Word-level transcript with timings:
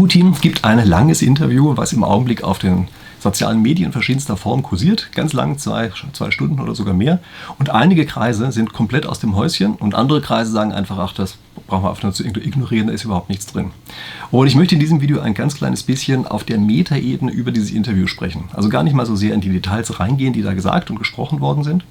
Putin 0.00 0.34
gibt 0.40 0.64
ein 0.64 0.82
langes 0.88 1.20
Interview, 1.20 1.76
was 1.76 1.92
im 1.92 2.04
Augenblick 2.04 2.42
auf 2.42 2.58
den 2.58 2.88
sozialen 3.18 3.60
Medien 3.60 3.92
verschiedenster 3.92 4.38
Form 4.38 4.62
kursiert, 4.62 5.10
ganz 5.14 5.34
lang, 5.34 5.58
zwei, 5.58 5.92
zwei 6.14 6.30
Stunden 6.30 6.58
oder 6.58 6.74
sogar 6.74 6.94
mehr. 6.94 7.18
Und 7.58 7.68
einige 7.68 8.06
Kreise 8.06 8.50
sind 8.50 8.72
komplett 8.72 9.04
aus 9.04 9.20
dem 9.20 9.36
Häuschen 9.36 9.74
und 9.74 9.94
andere 9.94 10.22
Kreise 10.22 10.52
sagen 10.52 10.72
einfach, 10.72 10.96
ach, 10.96 11.12
das 11.12 11.36
brauchen 11.66 11.84
wir 11.84 11.90
einfach 11.90 12.02
nur 12.02 12.14
zu 12.14 12.24
ignorieren, 12.24 12.86
da 12.86 12.94
ist 12.94 13.04
überhaupt 13.04 13.28
nichts 13.28 13.44
drin. 13.44 13.72
Und 14.30 14.46
ich 14.46 14.54
möchte 14.54 14.74
in 14.74 14.80
diesem 14.80 15.02
Video 15.02 15.20
ein 15.20 15.34
ganz 15.34 15.56
kleines 15.56 15.82
bisschen 15.82 16.26
auf 16.26 16.44
der 16.44 16.56
Metaebene 16.56 17.30
über 17.30 17.50
dieses 17.50 17.70
Interview 17.70 18.06
sprechen. 18.06 18.44
Also 18.54 18.70
gar 18.70 18.82
nicht 18.82 18.94
mal 18.94 19.04
so 19.04 19.16
sehr 19.16 19.34
in 19.34 19.42
die 19.42 19.50
Details 19.50 20.00
reingehen, 20.00 20.32
die 20.32 20.40
da 20.40 20.54
gesagt 20.54 20.90
und 20.90 20.98
gesprochen 20.98 21.40
worden 21.40 21.62
sind, 21.62 21.84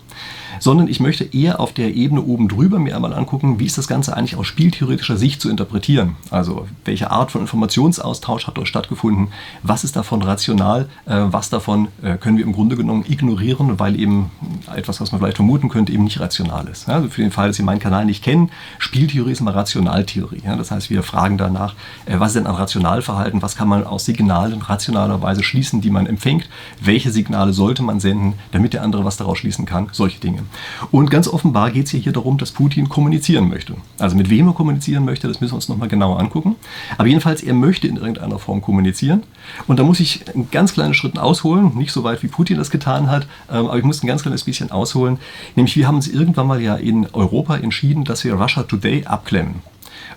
sondern 0.60 0.88
ich 0.88 1.00
möchte 1.00 1.24
eher 1.24 1.60
auf 1.60 1.74
der 1.74 1.94
Ebene 1.96 2.22
oben 2.22 2.48
drüber 2.48 2.80
mir 2.80 2.96
einmal 2.96 3.14
angucken, 3.14 3.60
wie 3.60 3.66
ist 3.66 3.78
das 3.78 3.88
Ganze 3.88 4.16
eigentlich 4.16 4.36
aus 4.36 4.48
spieltheoretischer 4.48 5.18
Sicht 5.18 5.42
zu 5.42 5.50
interpretieren. 5.50 6.16
Also 6.30 6.68
welche 6.86 7.12
Art 7.12 7.32
von 7.32 7.42
Informationsaustausch 7.42 8.48
hat 8.48 8.58
dort 8.58 8.68
stattgefunden, 8.68 9.30
was 9.64 9.84
ist 9.84 9.96
davon 9.96 10.22
rational, 10.22 10.90
äh, 11.06 11.22
was 11.30 11.50
davon 11.50 11.88
äh, 12.02 12.18
können 12.18 12.38
wir 12.38 12.44
im 12.44 12.54
Grunde 12.54 12.76
genommen 12.76 13.06
ignorieren, 13.08 13.80
weil 13.80 14.00
eben 14.00 14.32
etwas, 14.76 15.02
was 15.02 15.12
man 15.12 15.20
vielleicht 15.20 15.38
vermuten 15.38 15.70
könnte, 15.70 15.92
eben 15.92 16.04
nicht 16.04 16.20
rational 16.20 16.68
ist. 16.68 16.90
Also 16.90 17.10
für 17.10 17.22
den 17.22 17.32
Fall, 17.32 17.48
dass 17.48 17.58
Sie 17.58 17.64
meinen 17.64 17.80
Kanal 17.80 18.06
nicht 18.06 18.24
kennen, 18.24 18.52
Spieltheorie 18.78 19.32
ist 19.32 19.42
immer 19.42 19.56
Rationaltheorie. 19.56 20.42
Das 20.58 20.72
heißt, 20.72 20.90
wir 20.90 21.04
fragen 21.04 21.38
danach, 21.38 21.76
äh, 22.06 22.20
was 22.20 22.30
ist 22.30 22.36
denn 22.36 22.48
ein 22.48 22.56
Rationalverhalten, 22.56 23.42
was 23.42 23.56
kann 23.56 23.68
man 23.68 23.84
aus 23.86 24.06
Signalen 24.06 24.62
rationalerweise 24.62 25.44
schließen, 25.44 25.82
die 25.82 25.90
man 25.90 26.06
empfängt, 26.06 26.50
welche 26.82 27.12
Signale 27.12 27.54
sollte 27.54 27.84
man 27.84 28.00
senden, 28.00 28.34
damit 28.52 28.74
der 28.74 28.84
andere 28.84 29.06
was 29.06 29.18
daraus 29.18 29.38
schließen 29.38 29.66
kann, 29.66 29.90
solche 29.92 30.20
Dinge. 30.20 30.44
Und 30.92 31.12
ganz 31.12 31.28
offenbar 31.28 31.72
geht 31.72 31.86
es 31.86 31.92
hier 31.92 32.12
darum, 32.12 32.38
dass 32.38 32.52
Putin 32.52 32.90
kommunizieren 32.90 33.50
möchte. 33.50 33.76
Also 33.98 34.16
mit 34.16 34.30
wem 34.30 34.48
er 34.48 34.54
kommunizieren 34.54 35.06
möchte, 35.06 35.28
das 35.28 35.42
müssen 35.42 35.54
wir 35.54 35.56
uns 35.56 35.70
nochmal 35.70 35.88
genauer 35.88 36.20
angucken. 36.20 36.56
Aber 36.98 37.08
jedenfalls, 37.08 37.44
er 37.44 37.54
möchte 37.54 37.88
in 37.88 37.98
irgendeiner 37.98 38.40
Form 38.40 38.62
kommunizieren. 38.62 39.24
Und 39.68 39.80
da 39.80 39.84
muss 39.84 40.00
ich 40.00 40.28
einen 40.34 40.50
ganz 40.52 40.74
kleinen 40.74 40.94
Schritt 40.94 41.18
ausholen, 41.18 41.76
nicht 41.76 41.92
so 41.92 42.04
weit 42.04 42.24
wie 42.24 42.28
Putin 42.28 42.58
das 42.58 42.72
getan 42.72 43.10
hat, 43.10 43.28
ähm, 43.50 43.68
aber 43.68 43.78
ich 43.78 43.84
muss 43.84 44.04
ein 44.04 44.08
ganz 44.08 44.22
kleines 44.22 44.44
bisschen 44.44 44.72
ausholen. 44.72 45.18
Nämlich, 45.56 45.76
wir 45.76 45.88
haben 45.88 45.96
uns 45.96 46.08
irgendwann 46.08 46.48
mal 46.48 46.62
ja 46.62 46.76
in 46.76 47.08
Europa 47.14 47.58
entschieden, 47.58 48.04
dass 48.04 48.24
wir 48.24 48.34
Russia 48.34 48.64
Today 48.64 49.06
abklemmen. 49.06 49.56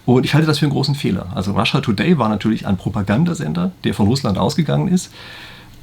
Und 0.05 0.25
ich 0.25 0.34
halte 0.34 0.47
das 0.47 0.58
für 0.58 0.66
einen 0.66 0.72
großen 0.72 0.94
Fehler. 0.94 1.27
Also 1.34 1.53
Russia 1.53 1.80
Today 1.80 2.19
war 2.19 2.28
natürlich 2.28 2.66
ein 2.66 2.77
Propagandasender, 2.77 3.72
der 3.84 3.94
von 3.94 4.06
Russland 4.06 4.38
ausgegangen 4.38 4.88
ist. 4.88 5.12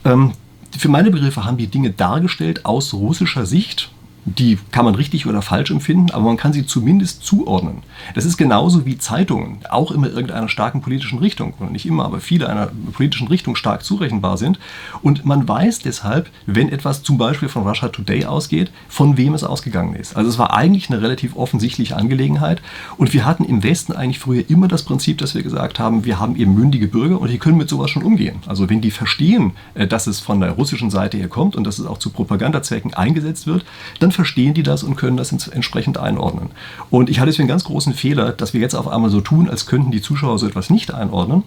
Ähm, 0.03 0.33
für 0.77 0.89
meine 0.89 1.11
Begriffe 1.11 1.45
haben 1.45 1.57
die 1.57 1.67
Dinge 1.67 1.91
dargestellt 1.91 2.65
aus 2.65 2.93
russischer 2.93 3.45
Sicht 3.45 3.91
die 4.25 4.57
kann 4.71 4.85
man 4.85 4.95
richtig 4.95 5.25
oder 5.25 5.41
falsch 5.41 5.71
empfinden, 5.71 6.11
aber 6.11 6.25
man 6.25 6.37
kann 6.37 6.53
sie 6.53 6.65
zumindest 6.65 7.23
zuordnen. 7.23 7.83
Das 8.15 8.25
ist 8.25 8.37
genauso 8.37 8.85
wie 8.85 8.97
Zeitungen 8.97 9.59
auch 9.69 9.91
immer 9.91 10.07
irgendeiner 10.07 10.49
starken 10.49 10.81
politischen 10.81 11.19
Richtung, 11.19 11.53
oder 11.59 11.69
nicht 11.69 11.85
immer, 11.85 12.05
aber 12.05 12.19
viele 12.19 12.49
einer 12.49 12.69
politischen 12.93 13.27
Richtung 13.27 13.55
stark 13.55 13.83
zurechenbar 13.83 14.37
sind. 14.37 14.59
Und 15.01 15.25
man 15.25 15.47
weiß 15.47 15.79
deshalb, 15.79 16.29
wenn 16.45 16.69
etwas 16.69 17.03
zum 17.03 17.17
Beispiel 17.17 17.49
von 17.49 17.67
Russia 17.67 17.89
Today 17.89 18.25
ausgeht, 18.25 18.71
von 18.87 19.17
wem 19.17 19.33
es 19.33 19.43
ausgegangen 19.43 19.95
ist. 19.95 20.15
Also 20.15 20.29
es 20.29 20.37
war 20.37 20.53
eigentlich 20.53 20.89
eine 20.89 21.01
relativ 21.01 21.35
offensichtliche 21.35 21.95
Angelegenheit. 21.95 22.61
Und 22.97 23.13
wir 23.13 23.25
hatten 23.25 23.43
im 23.45 23.63
Westen 23.63 23.93
eigentlich 23.93 24.19
früher 24.19 24.49
immer 24.49 24.67
das 24.67 24.83
Prinzip, 24.83 25.17
dass 25.17 25.35
wir 25.35 25.43
gesagt 25.43 25.79
haben, 25.79 26.05
wir 26.05 26.19
haben 26.19 26.35
eben 26.35 26.53
mündige 26.53 26.87
Bürger 26.87 27.19
und 27.19 27.29
die 27.29 27.39
können 27.39 27.57
mit 27.57 27.69
sowas 27.69 27.89
schon 27.89 28.03
umgehen. 28.03 28.41
Also 28.47 28.69
wenn 28.69 28.81
die 28.81 28.91
verstehen, 28.91 29.53
äh, 29.73 29.87
dass 29.87 30.07
es 30.07 30.19
von 30.19 30.39
der 30.39 30.51
russischen 30.51 30.89
Seite 30.89 31.17
her 31.17 31.27
kommt 31.27 31.55
und 31.55 31.63
dass 31.63 31.79
es 31.79 31.85
auch 31.85 31.97
zu 31.97 32.09
Propagandazwecken 32.09 32.93
eingesetzt 32.93 33.47
wird, 33.47 33.65
dann 33.99 34.08
verstehen 34.11 34.53
die 34.53 34.63
das 34.63 34.83
und 34.83 34.95
können 34.95 35.17
das 35.17 35.31
entsprechend 35.31 35.97
einordnen. 35.97 36.51
Und 36.89 37.09
ich 37.09 37.19
halte 37.19 37.29
es 37.29 37.35
für 37.35 37.41
einen 37.41 37.49
ganz 37.49 37.63
großen 37.63 37.93
Fehler, 37.93 38.31
dass 38.31 38.53
wir 38.53 38.61
jetzt 38.61 38.75
auf 38.75 38.87
einmal 38.87 39.09
so 39.09 39.21
tun, 39.21 39.49
als 39.49 39.65
könnten 39.65 39.91
die 39.91 40.01
Zuschauer 40.01 40.39
so 40.39 40.47
etwas 40.47 40.69
nicht 40.69 40.93
einordnen. 40.93 41.43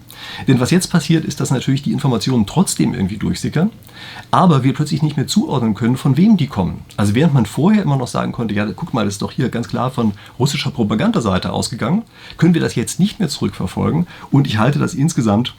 Denn 0.48 0.60
was 0.60 0.70
jetzt 0.70 0.88
passiert, 0.88 1.24
ist, 1.24 1.40
dass 1.40 1.50
natürlich 1.50 1.82
die 1.82 1.92
Informationen 1.92 2.46
trotzdem 2.46 2.94
irgendwie 2.94 3.16
durchsickern, 3.16 3.70
aber 4.30 4.62
wir 4.62 4.74
plötzlich 4.74 5.02
nicht 5.02 5.16
mehr 5.16 5.26
zuordnen 5.26 5.74
können, 5.74 5.96
von 5.96 6.16
wem 6.16 6.36
die 6.36 6.46
kommen. 6.46 6.82
Also 6.96 7.14
während 7.14 7.34
man 7.34 7.46
vorher 7.46 7.82
immer 7.82 7.96
noch 7.96 8.08
sagen 8.08 8.32
konnte, 8.32 8.54
ja, 8.54 8.66
guck 8.74 8.94
mal, 8.94 9.04
das 9.04 9.14
ist 9.14 9.22
doch 9.22 9.32
hier 9.32 9.48
ganz 9.48 9.68
klar 9.68 9.90
von 9.90 10.12
russischer 10.38 10.70
Propagandaseite 10.70 11.52
ausgegangen, 11.52 12.02
können 12.36 12.54
wir 12.54 12.60
das 12.60 12.74
jetzt 12.74 12.98
nicht 13.00 13.18
mehr 13.18 13.28
zurückverfolgen. 13.28 14.06
Und 14.30 14.46
ich 14.46 14.58
halte 14.58 14.78
das 14.78 14.94
insgesamt 14.94 15.54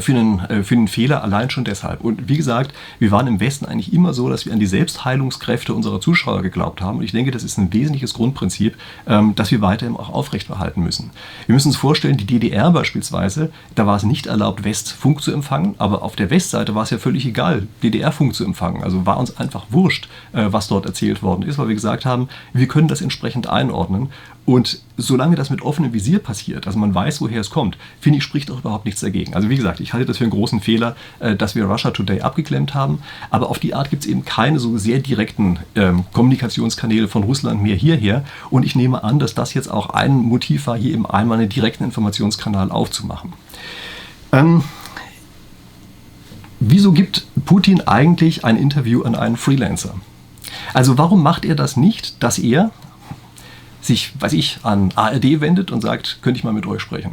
für 0.00 0.12
einen, 0.12 0.40
äh, 0.40 0.62
für 0.62 0.74
einen 0.74 0.88
Fehler 0.88 1.22
allein 1.22 1.50
schon 1.50 1.64
deshalb. 1.64 2.02
Und 2.02 2.28
wie 2.28 2.36
gesagt, 2.36 2.74
wir 2.98 3.10
waren 3.10 3.26
im 3.26 3.40
Westen 3.40 3.66
eigentlich 3.66 3.92
immer 3.92 4.12
so, 4.12 4.28
dass 4.28 4.46
wir 4.46 4.52
an 4.52 4.60
die 4.60 4.66
Selbstheilungskräfte 4.66 5.74
unserer 5.74 6.00
Zuschauer 6.00 6.42
geglaubt 6.42 6.80
haben. 6.80 6.98
Und 6.98 7.04
ich 7.04 7.12
denke, 7.12 7.30
das 7.30 7.44
ist 7.44 7.58
ein 7.58 7.72
wesentliches 7.72 8.14
Grundprinzip, 8.14 8.76
ähm, 9.06 9.34
das 9.34 9.50
wir 9.50 9.60
weiterhin 9.60 9.96
auch 9.96 10.10
aufrechterhalten 10.10 10.82
müssen. 10.82 11.10
Wir 11.46 11.54
müssen 11.54 11.68
uns 11.68 11.76
vorstellen, 11.76 12.16
die 12.16 12.26
DDR 12.26 12.70
beispielsweise, 12.70 13.50
da 13.74 13.86
war 13.86 13.96
es 13.96 14.02
nicht 14.02 14.26
erlaubt, 14.26 14.64
Westfunk 14.64 15.22
zu 15.22 15.32
empfangen, 15.32 15.74
aber 15.78 16.02
auf 16.02 16.16
der 16.16 16.30
Westseite 16.30 16.74
war 16.74 16.82
es 16.82 16.90
ja 16.90 16.98
völlig 16.98 17.26
egal, 17.26 17.66
DDR-Funk 17.82 18.34
zu 18.34 18.44
empfangen. 18.44 18.82
Also 18.82 19.06
war 19.06 19.18
uns 19.18 19.36
einfach 19.36 19.66
wurscht, 19.70 20.08
äh, 20.32 20.46
was 20.50 20.68
dort 20.68 20.86
erzählt 20.86 21.22
worden 21.22 21.42
ist, 21.42 21.58
weil 21.58 21.68
wir 21.68 21.74
gesagt 21.74 22.04
haben, 22.04 22.28
wir 22.52 22.68
können 22.68 22.88
das 22.88 23.00
entsprechend 23.00 23.48
einordnen. 23.48 24.08
Und 24.50 24.80
solange 24.96 25.36
das 25.36 25.48
mit 25.48 25.62
offenem 25.62 25.92
Visier 25.92 26.18
passiert, 26.18 26.66
also 26.66 26.76
man 26.76 26.92
weiß, 26.92 27.20
woher 27.20 27.40
es 27.40 27.50
kommt, 27.50 27.78
finde 28.00 28.18
ich, 28.18 28.24
spricht 28.24 28.50
auch 28.50 28.58
überhaupt 28.58 28.84
nichts 28.84 29.00
dagegen. 29.00 29.32
Also 29.34 29.48
wie 29.48 29.54
gesagt, 29.54 29.78
ich 29.78 29.92
halte 29.92 30.06
das 30.06 30.18
für 30.18 30.24
einen 30.24 30.32
großen 30.32 30.60
Fehler, 30.60 30.96
äh, 31.20 31.36
dass 31.36 31.54
wir 31.54 31.66
Russia 31.66 31.92
Today 31.92 32.22
abgeklemmt 32.22 32.74
haben. 32.74 33.00
Aber 33.30 33.48
auf 33.48 33.60
die 33.60 33.74
Art 33.74 33.90
gibt 33.90 34.02
es 34.02 34.08
eben 34.08 34.24
keine 34.24 34.58
so 34.58 34.76
sehr 34.76 34.98
direkten 34.98 35.60
ähm, 35.76 36.02
Kommunikationskanäle 36.12 37.06
von 37.06 37.22
Russland 37.22 37.62
mehr 37.62 37.76
hierher. 37.76 38.24
Und 38.50 38.64
ich 38.64 38.74
nehme 38.74 39.04
an, 39.04 39.20
dass 39.20 39.34
das 39.34 39.54
jetzt 39.54 39.70
auch 39.70 39.90
ein 39.90 40.16
Motiv 40.16 40.66
war, 40.66 40.76
hier 40.76 40.94
eben 40.94 41.06
einmal 41.06 41.38
einen 41.38 41.48
direkten 41.48 41.84
Informationskanal 41.84 42.72
aufzumachen. 42.72 43.34
Ähm, 44.32 44.64
wieso 46.58 46.90
gibt 46.90 47.24
Putin 47.44 47.82
eigentlich 47.82 48.44
ein 48.44 48.56
Interview 48.56 49.02
an 49.02 49.14
einen 49.14 49.36
Freelancer? 49.36 49.94
Also 50.74 50.98
warum 50.98 51.22
macht 51.22 51.44
er 51.44 51.54
das 51.54 51.76
nicht, 51.76 52.20
dass 52.20 52.40
er 52.40 52.72
sich, 53.80 54.12
weiß 54.18 54.32
ich, 54.34 54.58
an 54.62 54.92
ARD 54.94 55.40
wendet 55.40 55.70
und 55.70 55.80
sagt, 55.80 56.18
könnte 56.22 56.38
ich 56.38 56.44
mal 56.44 56.52
mit 56.52 56.66
euch 56.66 56.80
sprechen. 56.82 57.12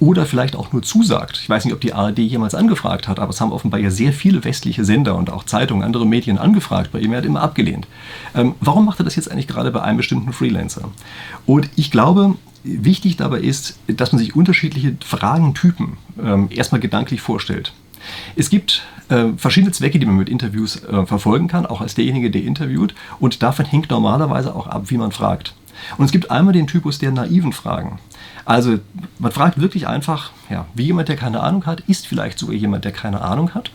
Oder 0.00 0.24
vielleicht 0.24 0.56
auch 0.56 0.72
nur 0.72 0.82
zusagt. 0.82 1.38
Ich 1.42 1.48
weiß 1.48 1.64
nicht, 1.64 1.74
ob 1.74 1.80
die 1.80 1.92
ARD 1.92 2.18
jemals 2.18 2.54
angefragt 2.54 3.08
hat, 3.08 3.18
aber 3.18 3.30
es 3.30 3.40
haben 3.40 3.52
offenbar 3.52 3.80
ja 3.80 3.90
sehr 3.90 4.12
viele 4.12 4.42
westliche 4.44 4.84
Sender 4.84 5.16
und 5.16 5.30
auch 5.30 5.44
Zeitungen, 5.44 5.82
andere 5.82 6.06
Medien 6.06 6.38
angefragt 6.38 6.92
bei 6.92 7.00
ihm. 7.00 7.12
Er 7.12 7.18
hat 7.18 7.26
immer 7.26 7.42
abgelehnt. 7.42 7.86
Ähm, 8.34 8.54
warum 8.60 8.86
macht 8.86 9.00
er 9.00 9.04
das 9.04 9.16
jetzt 9.16 9.30
eigentlich 9.30 9.48
gerade 9.48 9.70
bei 9.70 9.82
einem 9.82 9.98
bestimmten 9.98 10.32
Freelancer? 10.32 10.88
Und 11.44 11.68
ich 11.76 11.90
glaube, 11.90 12.36
wichtig 12.64 13.16
dabei 13.16 13.40
ist, 13.40 13.78
dass 13.86 14.12
man 14.12 14.18
sich 14.18 14.34
unterschiedliche 14.34 14.96
Fragentypen 15.04 15.98
ähm, 16.22 16.48
erstmal 16.50 16.80
gedanklich 16.80 17.20
vorstellt. 17.20 17.72
Es 18.34 18.50
gibt 18.50 18.82
äh, 19.08 19.28
verschiedene 19.36 19.72
Zwecke, 19.72 19.98
die 19.98 20.06
man 20.06 20.16
mit 20.16 20.28
Interviews 20.28 20.82
äh, 20.84 21.06
verfolgen 21.06 21.48
kann, 21.48 21.66
auch 21.66 21.80
als 21.80 21.94
derjenige, 21.94 22.30
der 22.30 22.42
interviewt. 22.42 22.94
Und 23.20 23.42
davon 23.42 23.66
hängt 23.66 23.90
normalerweise 23.90 24.54
auch 24.54 24.66
ab, 24.66 24.84
wie 24.86 24.96
man 24.96 25.12
fragt. 25.12 25.54
Und 25.98 26.04
es 26.06 26.12
gibt 26.12 26.30
einmal 26.30 26.52
den 26.52 26.66
Typus 26.66 26.98
der 26.98 27.10
naiven 27.10 27.52
Fragen. 27.52 27.98
Also 28.44 28.78
man 29.18 29.32
fragt 29.32 29.60
wirklich 29.60 29.88
einfach, 29.88 30.30
ja, 30.48 30.66
wie 30.74 30.84
jemand, 30.84 31.08
der 31.08 31.16
keine 31.16 31.40
Ahnung 31.40 31.66
hat, 31.66 31.80
ist 31.80 32.06
vielleicht 32.06 32.38
sogar 32.38 32.54
jemand, 32.54 32.84
der 32.84 32.92
keine 32.92 33.20
Ahnung 33.20 33.54
hat. 33.54 33.70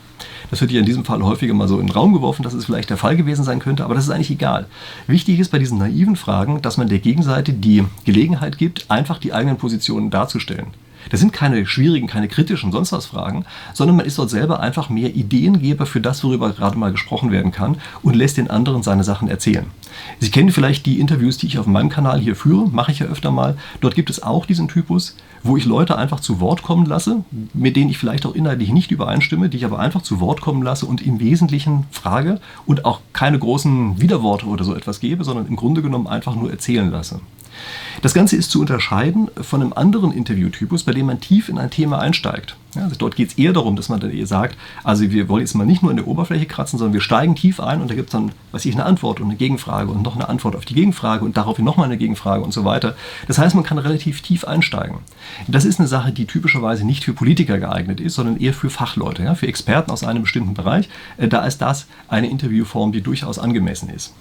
Das 0.50 0.62
wird 0.62 0.72
ja 0.72 0.80
in 0.80 0.86
diesem 0.86 1.06
Fall 1.06 1.24
häufiger 1.24 1.54
mal 1.54 1.68
so 1.68 1.80
in 1.80 1.88
den 1.88 1.94
Raum 1.94 2.14
geworfen, 2.14 2.44
dass 2.44 2.54
es 2.54 2.66
vielleicht 2.66 2.90
der 2.90 2.98
Fall 2.98 3.16
gewesen 3.16 3.44
sein 3.44 3.60
könnte, 3.60 3.84
aber 3.84 3.96
das 3.96 4.06
ist 4.06 4.12
eigentlich 4.12 4.32
egal. 4.32 4.68
Wichtig 5.08 5.40
ist 5.40 5.52
bei 5.52 5.60
diesen 5.60 5.78
naiven 5.78 6.16
Fragen, 6.16 6.62
dass 6.62 6.78
man 6.78 6.90
der 6.90 7.00
Gegenseite 7.00 7.54
die 7.54 7.86
Gelegenheit 8.06 8.58
gibt, 8.58 8.90
einfach 8.90 9.18
die 9.18 9.34
eigenen 9.34 9.58
Positionen 9.58 10.10
darzustellen. 10.10 10.68
Das 11.10 11.20
sind 11.20 11.34
keine 11.34 11.66
schwierigen, 11.66 12.08
keine 12.08 12.28
kritischen, 12.28 12.72
sonst 12.72 12.92
was 12.92 13.06
Fragen, 13.06 13.46
sondern 13.74 13.98
man 13.98 14.06
ist 14.06 14.18
dort 14.18 14.30
selber 14.30 14.60
einfach 14.60 14.90
mehr 14.90 15.16
Ideengeber 15.16 15.86
für 15.86 16.02
das, 16.02 16.24
worüber 16.24 16.52
gerade 16.52 16.78
mal 16.78 16.92
gesprochen 16.92 17.32
werden 17.32 17.52
kann 17.52 17.78
und 18.04 18.16
lässt 18.16 18.38
den 18.38 18.50
anderen 18.50 18.84
seine 18.84 19.04
Sachen 19.04 19.28
erzählen. 19.28 19.66
Sie 20.20 20.32
kennen 20.32 20.52
vielleicht 20.52 20.86
die 20.86 21.00
Interviews, 21.00 21.38
die 21.38 21.48
ich 21.48 21.60
auf 21.60 21.68
meinem 21.68 21.90
Kanal 21.90 22.20
hier 22.20 22.36
führe, 22.36 22.70
mache 22.70 22.92
ich 22.92 23.00
ja 23.00 23.08
öfter 23.08 23.32
mal. 23.32 23.58
Dort 23.82 23.96
gibt 23.96 24.10
es 24.10 24.24
auch 24.24 24.46
diesen 24.46 24.68
Typus, 24.68 25.16
wo 25.44 25.58
ich 25.58 25.66
Leute 25.66 25.98
einfach 25.98 26.20
zu 26.20 26.40
Wort 26.40 26.62
kommen 26.62 26.86
lasse, 26.86 27.24
mit 27.54 27.76
denen 27.76 27.90
ich 27.90 27.98
vielleicht 27.98 28.26
auch 28.26 28.36
inhaltlich 28.36 28.72
nicht 28.72 28.92
übereinstimme, 28.92 29.50
die 29.50 29.58
ich 29.58 29.66
aber 29.66 29.80
einfach 29.80 30.02
zu 30.02 30.20
Wort 30.20 30.42
kommen 30.42 30.62
lasse 30.62 30.86
und 30.86 31.02
im 31.02 31.20
Wesentlichen 31.20 31.86
frage 31.92 32.40
und 32.66 32.86
auch 32.86 33.00
keine 33.14 33.40
großen 33.40 34.00
Widerworte 34.02 34.46
oder 34.46 34.64
so 34.64 34.76
etwas 34.76 35.00
gebe, 35.00 35.24
sondern 35.24 35.48
im 35.48 35.56
Grunde 35.56 35.82
genommen 35.82 36.08
einfach 36.08 36.36
nur 36.36 36.52
erzählen 36.52 36.92
lasse. 36.92 37.22
Das 38.02 38.14
Ganze 38.14 38.36
ist 38.36 38.52
zu 38.52 38.62
unterscheiden 38.62 39.30
von 39.42 39.62
einem 39.62 39.74
anderen 39.74 40.12
Interviewtypus, 40.12 40.84
bei 40.84 40.92
dem 40.92 41.06
man 41.06 41.20
tief 41.20 41.50
in 41.50 41.58
ein 41.58 41.70
Thema 41.70 42.00
einsteigt. 42.00 42.56
Ja, 42.76 42.84
also 42.84 42.96
dort 42.96 43.16
geht 43.16 43.32
es 43.32 43.38
eher 43.38 43.52
darum, 43.52 43.76
dass 43.76 43.90
man 43.90 44.00
dann 44.00 44.12
eher 44.12 44.26
sagt, 44.26 44.58
also 44.84 45.10
wir 45.12 45.28
wollen 45.28 45.42
jetzt 45.42 45.54
mal 45.56 45.66
nicht 45.66 45.82
nur 45.82 45.92
in 45.92 45.98
der 45.98 46.08
Oberfläche 46.08 46.46
kratzen, 46.46 46.80
sondern 46.80 46.94
wir 46.94 47.02
steigen 47.02 47.36
tief 47.36 47.60
ein 47.60 47.82
und 47.82 47.92
da 47.92 47.96
gibt 47.96 48.08
es 48.08 48.12
dann, 48.14 48.32
weiß 48.54 48.66
ich, 48.66 48.74
eine 48.74 48.86
Antwort 48.86 49.20
und 49.20 49.28
eine 49.28 49.36
Gegenfrage 49.36 49.92
und 49.92 50.02
noch 50.02 50.16
eine 50.16 50.30
Antwort 50.30 50.56
auf 50.56 50.66
die 50.66 50.74
Gegenfrage 50.74 51.26
und 51.26 51.36
daraufhin 51.36 51.66
nochmal 51.66 51.86
eine 51.86 51.98
Gegenfrage 51.98 52.44
und 52.44 52.54
so 52.54 52.64
weiter. 52.64 52.96
Das 53.28 53.38
heißt, 53.38 53.56
man 53.56 53.66
kann 53.66 53.78
relativ 53.78 54.22
tief 54.22 54.46
einsteigen. 54.46 55.00
Das 55.48 55.66
ist 55.66 55.80
eine 55.80 55.88
Sache, 55.88 56.12
die 56.12 56.26
typischerweise 56.26 56.86
nicht 56.86 57.04
für 57.04 57.14
Politiker 57.14 57.60
geeignet 57.60 58.00
ist, 58.00 58.16
sondern 58.16 58.38
eher 58.38 58.54
für 58.54 58.70
Fachleute, 58.70 59.24
ja, 59.24 59.36
für 59.36 59.48
Experten 59.48 59.92
aus 59.92 60.04
einem 60.04 60.22
bestimmten 60.22 60.54
Bereich. 60.54 60.88
Äh, 61.18 61.28
da 61.28 61.46
ist 61.46 61.62
das 61.62 61.88
eine 62.08 62.30
Interviewform, 62.30 62.94
die 62.94 63.02
durchaus 63.02 63.38
angemessen 63.38 63.90
ist. 63.90 64.14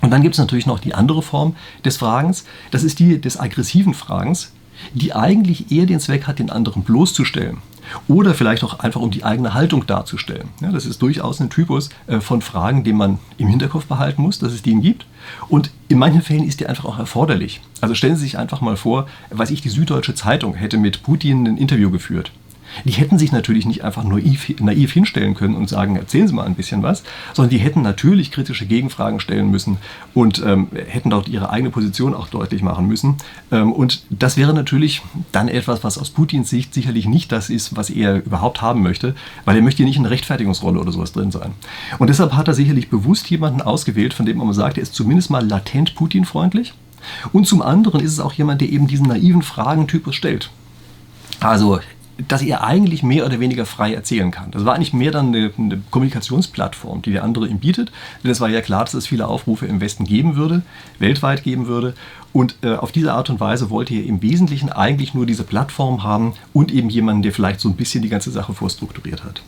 Und 0.00 0.10
dann 0.10 0.22
gibt 0.22 0.34
es 0.34 0.38
natürlich 0.38 0.66
noch 0.66 0.78
die 0.78 0.94
andere 0.94 1.22
Form 1.22 1.56
des 1.84 1.96
Fragens, 1.96 2.44
das 2.70 2.84
ist 2.84 2.98
die 2.98 3.20
des 3.20 3.38
aggressiven 3.38 3.94
Fragens, 3.94 4.52
die 4.94 5.14
eigentlich 5.14 5.72
eher 5.72 5.86
den 5.86 6.00
Zweck 6.00 6.26
hat, 6.26 6.38
den 6.38 6.50
anderen 6.50 6.82
bloßzustellen. 6.82 7.58
Oder 8.06 8.34
vielleicht 8.34 8.64
auch 8.64 8.80
einfach, 8.80 9.00
um 9.00 9.10
die 9.10 9.24
eigene 9.24 9.54
Haltung 9.54 9.86
darzustellen. 9.86 10.48
Ja, 10.60 10.70
das 10.70 10.84
ist 10.84 11.00
durchaus 11.00 11.40
ein 11.40 11.48
Typus 11.48 11.88
äh, 12.06 12.20
von 12.20 12.42
Fragen, 12.42 12.84
den 12.84 12.96
man 12.96 13.18
im 13.38 13.48
Hinterkopf 13.48 13.86
behalten 13.86 14.22
muss, 14.22 14.38
dass 14.38 14.52
es 14.52 14.62
den 14.62 14.82
gibt. 14.82 15.06
Und 15.48 15.70
in 15.88 15.98
manchen 15.98 16.22
Fällen 16.22 16.44
ist 16.44 16.60
die 16.60 16.66
einfach 16.66 16.84
auch 16.84 16.98
erforderlich. 16.98 17.60
Also 17.80 17.94
stellen 17.94 18.16
Sie 18.16 18.22
sich 18.22 18.38
einfach 18.38 18.60
mal 18.60 18.76
vor, 18.76 19.06
weiß 19.30 19.50
ich, 19.50 19.62
die 19.62 19.70
Süddeutsche 19.70 20.14
Zeitung 20.14 20.54
hätte 20.54 20.76
mit 20.76 21.02
Putin 21.02 21.46
ein 21.46 21.56
Interview 21.56 21.90
geführt. 21.90 22.30
Die 22.84 22.92
hätten 22.92 23.18
sich 23.18 23.32
natürlich 23.32 23.66
nicht 23.66 23.84
einfach 23.84 24.04
naiv, 24.04 24.48
naiv 24.60 24.92
hinstellen 24.92 25.34
können 25.34 25.54
und 25.54 25.68
sagen, 25.68 25.96
erzählen 25.96 26.28
Sie 26.28 26.34
mal 26.34 26.46
ein 26.46 26.54
bisschen 26.54 26.82
was, 26.82 27.02
sondern 27.34 27.50
die 27.50 27.58
hätten 27.58 27.82
natürlich 27.82 28.30
kritische 28.30 28.66
Gegenfragen 28.66 29.20
stellen 29.20 29.50
müssen 29.50 29.78
und 30.14 30.42
ähm, 30.44 30.68
hätten 30.88 31.10
dort 31.10 31.28
ihre 31.28 31.50
eigene 31.50 31.70
Position 31.70 32.14
auch 32.14 32.28
deutlich 32.28 32.62
machen 32.62 32.86
müssen. 32.86 33.16
Ähm, 33.50 33.72
und 33.72 34.02
das 34.10 34.36
wäre 34.36 34.54
natürlich 34.54 35.02
dann 35.32 35.48
etwas, 35.48 35.84
was 35.84 35.98
aus 35.98 36.10
Putins 36.10 36.50
Sicht 36.50 36.74
sicherlich 36.74 37.06
nicht 37.06 37.32
das 37.32 37.50
ist, 37.50 37.76
was 37.76 37.90
er 37.90 38.24
überhaupt 38.24 38.62
haben 38.62 38.82
möchte, 38.82 39.14
weil 39.44 39.56
er 39.56 39.62
möchte 39.62 39.78
hier 39.78 39.86
nicht 39.86 39.96
in 39.96 40.04
eine 40.04 40.10
Rechtfertigungsrolle 40.10 40.80
oder 40.80 40.92
sowas 40.92 41.12
drin 41.12 41.30
sein. 41.30 41.52
Und 41.98 42.08
deshalb 42.10 42.34
hat 42.34 42.48
er 42.48 42.54
sicherlich 42.54 42.90
bewusst 42.90 43.28
jemanden 43.30 43.62
ausgewählt, 43.62 44.14
von 44.14 44.26
dem 44.26 44.38
man 44.38 44.52
sagt, 44.52 44.78
er 44.78 44.82
ist 44.82 44.94
zumindest 44.94 45.30
mal 45.30 45.46
latent 45.46 45.94
Putin-freundlich. 45.94 46.74
Und 47.32 47.46
zum 47.46 47.62
anderen 47.62 48.00
ist 48.00 48.12
es 48.12 48.20
auch 48.20 48.32
jemand, 48.32 48.60
der 48.60 48.70
eben 48.70 48.86
diesen 48.86 49.06
naiven 49.06 49.42
Fragentypus 49.42 50.14
stellt. 50.14 50.50
Also 51.40 51.80
dass 52.26 52.42
er 52.42 52.64
eigentlich 52.64 53.04
mehr 53.04 53.24
oder 53.24 53.38
weniger 53.38 53.64
frei 53.64 53.94
erzählen 53.94 54.32
kann. 54.32 54.50
Das 54.50 54.64
war 54.64 54.74
eigentlich 54.74 54.92
mehr 54.92 55.12
dann 55.12 55.28
eine, 55.28 55.52
eine, 55.56 55.80
Kommunikationsplattform, 55.90 57.02
die 57.02 57.12
der 57.12 57.22
andere 57.22 57.46
ihm 57.46 57.60
bietet. 57.60 57.92
Denn 58.24 58.30
es 58.30 58.40
war 58.40 58.48
ja 58.48 58.60
klar, 58.60 58.84
dass 58.84 58.94
es 58.94 59.06
viele 59.06 59.28
Aufrufe 59.28 59.66
im 59.66 59.80
Westen 59.80 60.04
geben 60.04 60.34
würde, 60.34 60.62
weltweit 60.98 61.44
geben 61.44 61.68
würde. 61.68 61.94
Und 62.32 62.56
äh, 62.62 62.74
auf 62.74 62.90
diese 62.90 63.12
Art 63.12 63.30
und 63.30 63.38
Weise 63.38 63.70
wollte 63.70 63.94
er 63.94 64.04
im 64.04 64.20
Wesentlichen 64.20 64.70
eigentlich 64.70 65.14
nur 65.14 65.26
diese 65.26 65.44
Plattform 65.44 66.02
haben 66.02 66.34
und 66.52 66.72
eben 66.72 66.90
jemanden, 66.90 67.22
der 67.22 67.32
vielleicht 67.32 67.60
so 67.60 67.68
ein 67.68 67.76
bisschen 67.76 68.02
die 68.02 68.08
ganze 68.08 68.32
Sache 68.32 68.52
vorstrukturiert 68.52 69.24
hat. 69.24 69.42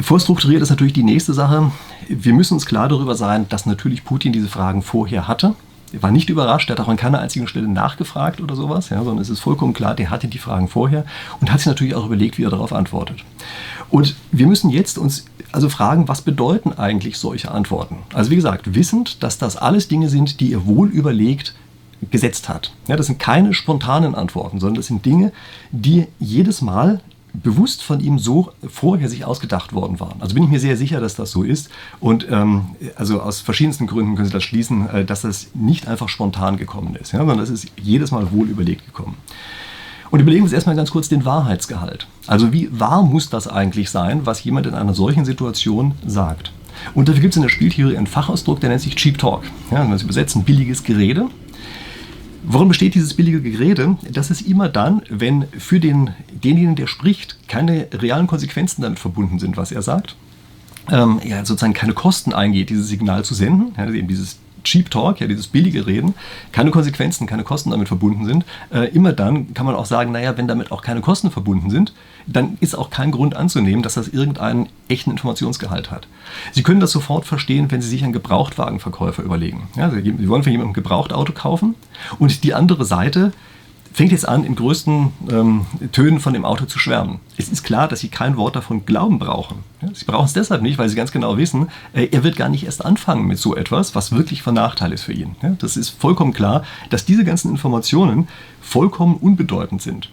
Vorstrukturiert 0.00 0.62
ist 0.62 0.70
natürlich 0.70 0.92
die 0.92 1.02
nächste 1.02 1.32
Sache. 1.32 1.72
Wir 2.08 2.34
müssen 2.34 2.54
uns 2.54 2.66
klar 2.66 2.88
darüber 2.88 3.14
sein, 3.14 3.48
dass 3.48 3.66
natürlich 3.66 4.04
Putin 4.04 4.32
diese 4.32 4.48
Fragen 4.48 4.82
vorher 4.82 5.28
hatte 5.28 5.54
war 6.00 6.10
nicht 6.10 6.30
überrascht, 6.30 6.68
der 6.68 6.76
hat 6.76 6.84
auch 6.84 6.88
an 6.88 6.96
keiner 6.96 7.20
einzigen 7.20 7.46
Stelle 7.46 7.68
nachgefragt 7.68 8.40
oder 8.40 8.56
sowas, 8.56 8.88
ja, 8.88 9.02
sondern 9.02 9.22
es 9.22 9.28
ist 9.28 9.40
vollkommen 9.40 9.74
klar, 9.74 9.94
der 9.94 10.10
hatte 10.10 10.28
die 10.28 10.38
Fragen 10.38 10.68
vorher 10.68 11.04
und 11.40 11.52
hat 11.52 11.60
sich 11.60 11.66
natürlich 11.66 11.94
auch 11.94 12.06
überlegt, 12.06 12.38
wie 12.38 12.44
er 12.44 12.50
darauf 12.50 12.72
antwortet. 12.72 13.24
Und 13.90 14.16
wir 14.30 14.46
müssen 14.46 14.70
jetzt 14.70 14.96
uns 14.96 15.26
also 15.52 15.68
fragen, 15.68 16.08
was 16.08 16.22
bedeuten 16.22 16.72
eigentlich 16.72 17.18
solche 17.18 17.50
Antworten? 17.50 17.98
Also 18.14 18.30
wie 18.30 18.36
gesagt, 18.36 18.74
wissend, 18.74 19.22
dass 19.22 19.36
das 19.36 19.56
alles 19.56 19.88
Dinge 19.88 20.08
sind, 20.08 20.40
die 20.40 20.52
er 20.52 20.66
wohl 20.66 20.88
überlegt 20.88 21.54
gesetzt 22.10 22.48
hat. 22.48 22.72
Ja, 22.88 22.96
das 22.96 23.06
sind 23.06 23.18
keine 23.18 23.54
spontanen 23.54 24.14
Antworten, 24.14 24.58
sondern 24.58 24.76
das 24.76 24.86
sind 24.86 25.04
Dinge, 25.04 25.32
die 25.70 26.06
jedes 26.18 26.62
Mal 26.62 27.00
bewusst 27.34 27.82
von 27.82 28.00
ihm 28.00 28.18
so 28.18 28.52
vorher 28.68 29.08
sich 29.08 29.24
ausgedacht 29.24 29.72
worden 29.72 30.00
waren. 30.00 30.20
Also 30.20 30.34
bin 30.34 30.44
ich 30.44 30.50
mir 30.50 30.60
sehr 30.60 30.76
sicher, 30.76 31.00
dass 31.00 31.14
das 31.14 31.30
so 31.30 31.42
ist. 31.42 31.70
Und 32.00 32.26
ähm, 32.30 32.66
also 32.96 33.20
aus 33.20 33.40
verschiedensten 33.40 33.86
Gründen 33.86 34.14
können 34.14 34.26
Sie 34.26 34.32
das 34.32 34.44
schließen, 34.44 34.88
äh, 34.88 35.04
dass 35.04 35.22
das 35.22 35.48
nicht 35.54 35.88
einfach 35.88 36.08
spontan 36.08 36.56
gekommen 36.56 36.94
ist, 36.96 37.12
ja, 37.12 37.20
sondern 37.20 37.38
das 37.38 37.50
ist 37.50 37.68
jedes 37.80 38.10
Mal 38.10 38.32
wohl 38.32 38.48
überlegt 38.48 38.84
gekommen. 38.86 39.16
Und 40.10 40.20
überlegen 40.20 40.42
wir 40.42 40.44
uns 40.44 40.52
erstmal 40.52 40.76
ganz 40.76 40.90
kurz 40.90 41.08
den 41.08 41.24
Wahrheitsgehalt. 41.24 42.06
Also 42.26 42.52
wie 42.52 42.68
wahr 42.78 43.02
muss 43.02 43.30
das 43.30 43.48
eigentlich 43.48 43.88
sein, 43.88 44.26
was 44.26 44.44
jemand 44.44 44.66
in 44.66 44.74
einer 44.74 44.92
solchen 44.92 45.24
Situation 45.24 45.94
sagt? 46.06 46.52
Und 46.94 47.08
dafür 47.08 47.22
gibt 47.22 47.32
es 47.32 47.36
in 47.36 47.42
der 47.42 47.48
Spieltheorie 47.48 47.96
einen 47.96 48.06
Fachausdruck, 48.06 48.60
der 48.60 48.68
nennt 48.68 48.82
sich 48.82 48.96
Cheap 48.96 49.16
Talk. 49.16 49.44
Ja, 49.70 49.80
wenn 49.80 49.88
wir 49.88 49.96
es 49.96 50.02
übersetzen, 50.02 50.44
billiges 50.44 50.84
Gerede. 50.84 51.28
Worin 52.44 52.68
besteht 52.68 52.94
dieses 52.94 53.14
billige 53.14 53.40
Gerede? 53.40 53.96
Das 54.10 54.30
ist 54.30 54.42
immer 54.42 54.68
dann, 54.68 55.02
wenn 55.08 55.46
für 55.58 55.78
den, 55.78 56.10
denjenigen, 56.32 56.74
der 56.74 56.88
spricht, 56.88 57.36
keine 57.48 57.86
realen 57.92 58.26
Konsequenzen 58.26 58.82
damit 58.82 58.98
verbunden 58.98 59.38
sind, 59.38 59.56
was 59.56 59.70
er 59.70 59.82
sagt. 59.82 60.16
Ähm, 60.90 61.20
er 61.24 61.46
sozusagen 61.46 61.74
keine 61.74 61.92
Kosten 61.94 62.32
eingeht, 62.32 62.70
dieses 62.70 62.88
Signal 62.88 63.24
zu 63.24 63.34
senden, 63.34 63.72
ja, 63.76 63.88
eben 63.88 64.08
dieses 64.08 64.38
Cheap 64.64 64.90
Talk, 64.90 65.20
ja, 65.20 65.26
dieses 65.26 65.46
billige 65.46 65.86
Reden, 65.86 66.14
keine 66.52 66.70
Konsequenzen, 66.70 67.26
keine 67.26 67.44
Kosten 67.44 67.70
damit 67.70 67.88
verbunden 67.88 68.24
sind. 68.24 68.44
Äh, 68.72 68.88
immer 68.94 69.12
dann 69.12 69.54
kann 69.54 69.66
man 69.66 69.74
auch 69.74 69.86
sagen, 69.86 70.12
naja, 70.12 70.36
wenn 70.36 70.48
damit 70.48 70.72
auch 70.72 70.82
keine 70.82 71.00
Kosten 71.00 71.30
verbunden 71.30 71.70
sind, 71.70 71.92
dann 72.26 72.56
ist 72.60 72.76
auch 72.76 72.90
kein 72.90 73.10
Grund 73.10 73.34
anzunehmen, 73.34 73.82
dass 73.82 73.94
das 73.94 74.08
irgendeinen 74.08 74.68
echten 74.88 75.10
Informationsgehalt 75.10 75.90
hat. 75.90 76.06
Sie 76.52 76.62
können 76.62 76.80
das 76.80 76.92
sofort 76.92 77.26
verstehen, 77.26 77.70
wenn 77.70 77.82
Sie 77.82 77.88
sich 77.88 78.04
einen 78.04 78.12
Gebrauchtwagenverkäufer 78.12 79.22
überlegen. 79.22 79.68
Ja, 79.76 79.90
Sie 79.90 80.28
wollen 80.28 80.42
von 80.42 80.52
jemandem 80.52 80.70
ein 80.70 80.74
Gebrauchtauto 80.74 81.32
kaufen 81.32 81.74
und 82.18 82.44
die 82.44 82.54
andere 82.54 82.84
Seite 82.84 83.32
fängt 83.92 84.12
jetzt 84.12 84.26
an, 84.26 84.44
in 84.44 84.54
größten 84.54 85.12
ähm, 85.30 85.66
Tönen 85.92 86.20
von 86.20 86.32
dem 86.32 86.44
Auto 86.44 86.64
zu 86.64 86.78
schwärmen. 86.78 87.20
Es 87.36 87.48
ist 87.48 87.62
klar, 87.62 87.88
dass 87.88 88.00
Sie 88.00 88.08
kein 88.08 88.36
Wort 88.36 88.56
davon 88.56 88.86
glauben 88.86 89.18
brauchen. 89.18 89.58
Sie 89.92 90.04
brauchen 90.04 90.24
es 90.24 90.32
deshalb 90.32 90.62
nicht, 90.62 90.78
weil 90.78 90.88
Sie 90.88 90.96
ganz 90.96 91.12
genau 91.12 91.36
wissen, 91.36 91.68
äh, 91.92 92.08
er 92.10 92.24
wird 92.24 92.36
gar 92.36 92.48
nicht 92.48 92.64
erst 92.64 92.84
anfangen 92.84 93.26
mit 93.26 93.38
so 93.38 93.54
etwas, 93.54 93.94
was 93.94 94.12
wirklich 94.12 94.42
von 94.42 94.54
Nachteil 94.54 94.92
ist 94.92 95.02
für 95.02 95.12
ihn. 95.12 95.36
Ja, 95.42 95.50
das 95.58 95.76
ist 95.76 95.90
vollkommen 95.90 96.32
klar, 96.32 96.64
dass 96.90 97.04
diese 97.04 97.24
ganzen 97.24 97.50
Informationen 97.50 98.28
vollkommen 98.60 99.16
unbedeutend 99.16 99.82
sind. 99.82 100.10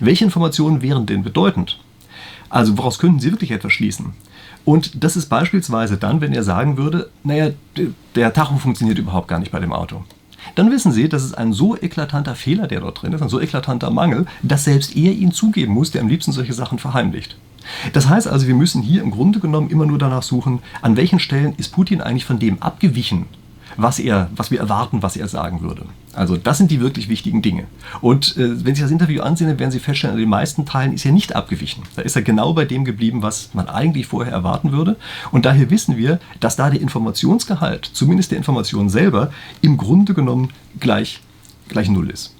Welche 0.00 0.24
Informationen 0.24 0.82
wären 0.82 1.06
denn 1.06 1.22
bedeutend? 1.22 1.78
Also 2.48 2.76
woraus 2.78 2.98
könnten 2.98 3.20
Sie 3.20 3.30
wirklich 3.30 3.50
etwas 3.50 3.72
schließen? 3.72 4.14
Und 4.64 5.02
das 5.04 5.16
ist 5.16 5.26
beispielsweise 5.26 5.98
dann, 5.98 6.20
wenn 6.20 6.32
er 6.32 6.42
sagen 6.42 6.76
würde, 6.78 7.10
naja, 7.22 7.50
der 8.14 8.32
Tacho 8.32 8.56
funktioniert 8.56 8.98
überhaupt 8.98 9.28
gar 9.28 9.38
nicht 9.38 9.52
bei 9.52 9.60
dem 9.60 9.72
Auto 9.72 10.04
dann 10.54 10.70
wissen 10.70 10.92
Sie, 10.92 11.08
das 11.08 11.24
ist 11.24 11.34
ein 11.34 11.52
so 11.52 11.76
eklatanter 11.76 12.34
Fehler, 12.34 12.66
der 12.66 12.80
dort 12.80 13.02
drin 13.02 13.12
ist, 13.12 13.22
ein 13.22 13.28
so 13.28 13.40
eklatanter 13.40 13.90
Mangel, 13.90 14.26
dass 14.42 14.64
selbst 14.64 14.96
er 14.96 15.12
ihn 15.12 15.32
zugeben 15.32 15.72
muss, 15.72 15.90
der 15.90 16.00
am 16.00 16.08
liebsten 16.08 16.32
solche 16.32 16.52
Sachen 16.52 16.78
verheimlicht. 16.78 17.36
Das 17.92 18.08
heißt 18.08 18.28
also, 18.28 18.46
wir 18.46 18.54
müssen 18.54 18.82
hier 18.82 19.02
im 19.02 19.10
Grunde 19.10 19.40
genommen 19.40 19.70
immer 19.70 19.86
nur 19.86 19.98
danach 19.98 20.22
suchen, 20.22 20.60
an 20.82 20.96
welchen 20.96 21.18
Stellen 21.18 21.54
ist 21.56 21.72
Putin 21.72 22.00
eigentlich 22.00 22.24
von 22.24 22.38
dem 22.38 22.62
abgewichen, 22.62 23.26
was, 23.76 23.98
er, 23.98 24.28
was 24.34 24.50
wir 24.50 24.60
erwarten, 24.60 25.02
was 25.02 25.16
er 25.16 25.28
sagen 25.28 25.62
würde. 25.62 25.86
Also 26.12 26.36
das 26.36 26.58
sind 26.58 26.70
die 26.70 26.80
wirklich 26.80 27.08
wichtigen 27.08 27.42
Dinge. 27.42 27.64
Und 28.00 28.36
äh, 28.36 28.64
wenn 28.64 28.74
Sie 28.74 28.82
das 28.82 28.90
Interview 28.90 29.22
ansehen, 29.22 29.58
werden 29.58 29.70
Sie 29.70 29.80
feststellen, 29.80 30.14
an 30.14 30.20
den 30.20 30.28
meisten 30.28 30.64
Teilen 30.64 30.92
ist 30.92 31.04
er 31.04 31.12
nicht 31.12 31.34
abgewichen. 31.34 31.82
Da 31.96 32.02
ist 32.02 32.16
er 32.16 32.22
genau 32.22 32.52
bei 32.54 32.64
dem 32.64 32.84
geblieben, 32.84 33.22
was 33.22 33.50
man 33.54 33.68
eigentlich 33.68 34.06
vorher 34.06 34.32
erwarten 34.32 34.72
würde. 34.72 34.96
Und 35.32 35.44
daher 35.44 35.70
wissen 35.70 35.96
wir, 35.96 36.20
dass 36.40 36.56
da 36.56 36.70
der 36.70 36.80
Informationsgehalt, 36.80 37.90
zumindest 37.92 38.30
der 38.30 38.38
Information 38.38 38.88
selber, 38.88 39.30
im 39.60 39.76
Grunde 39.76 40.14
genommen 40.14 40.50
gleich, 40.78 41.20
gleich 41.68 41.88
null 41.88 42.10
ist. 42.10 42.34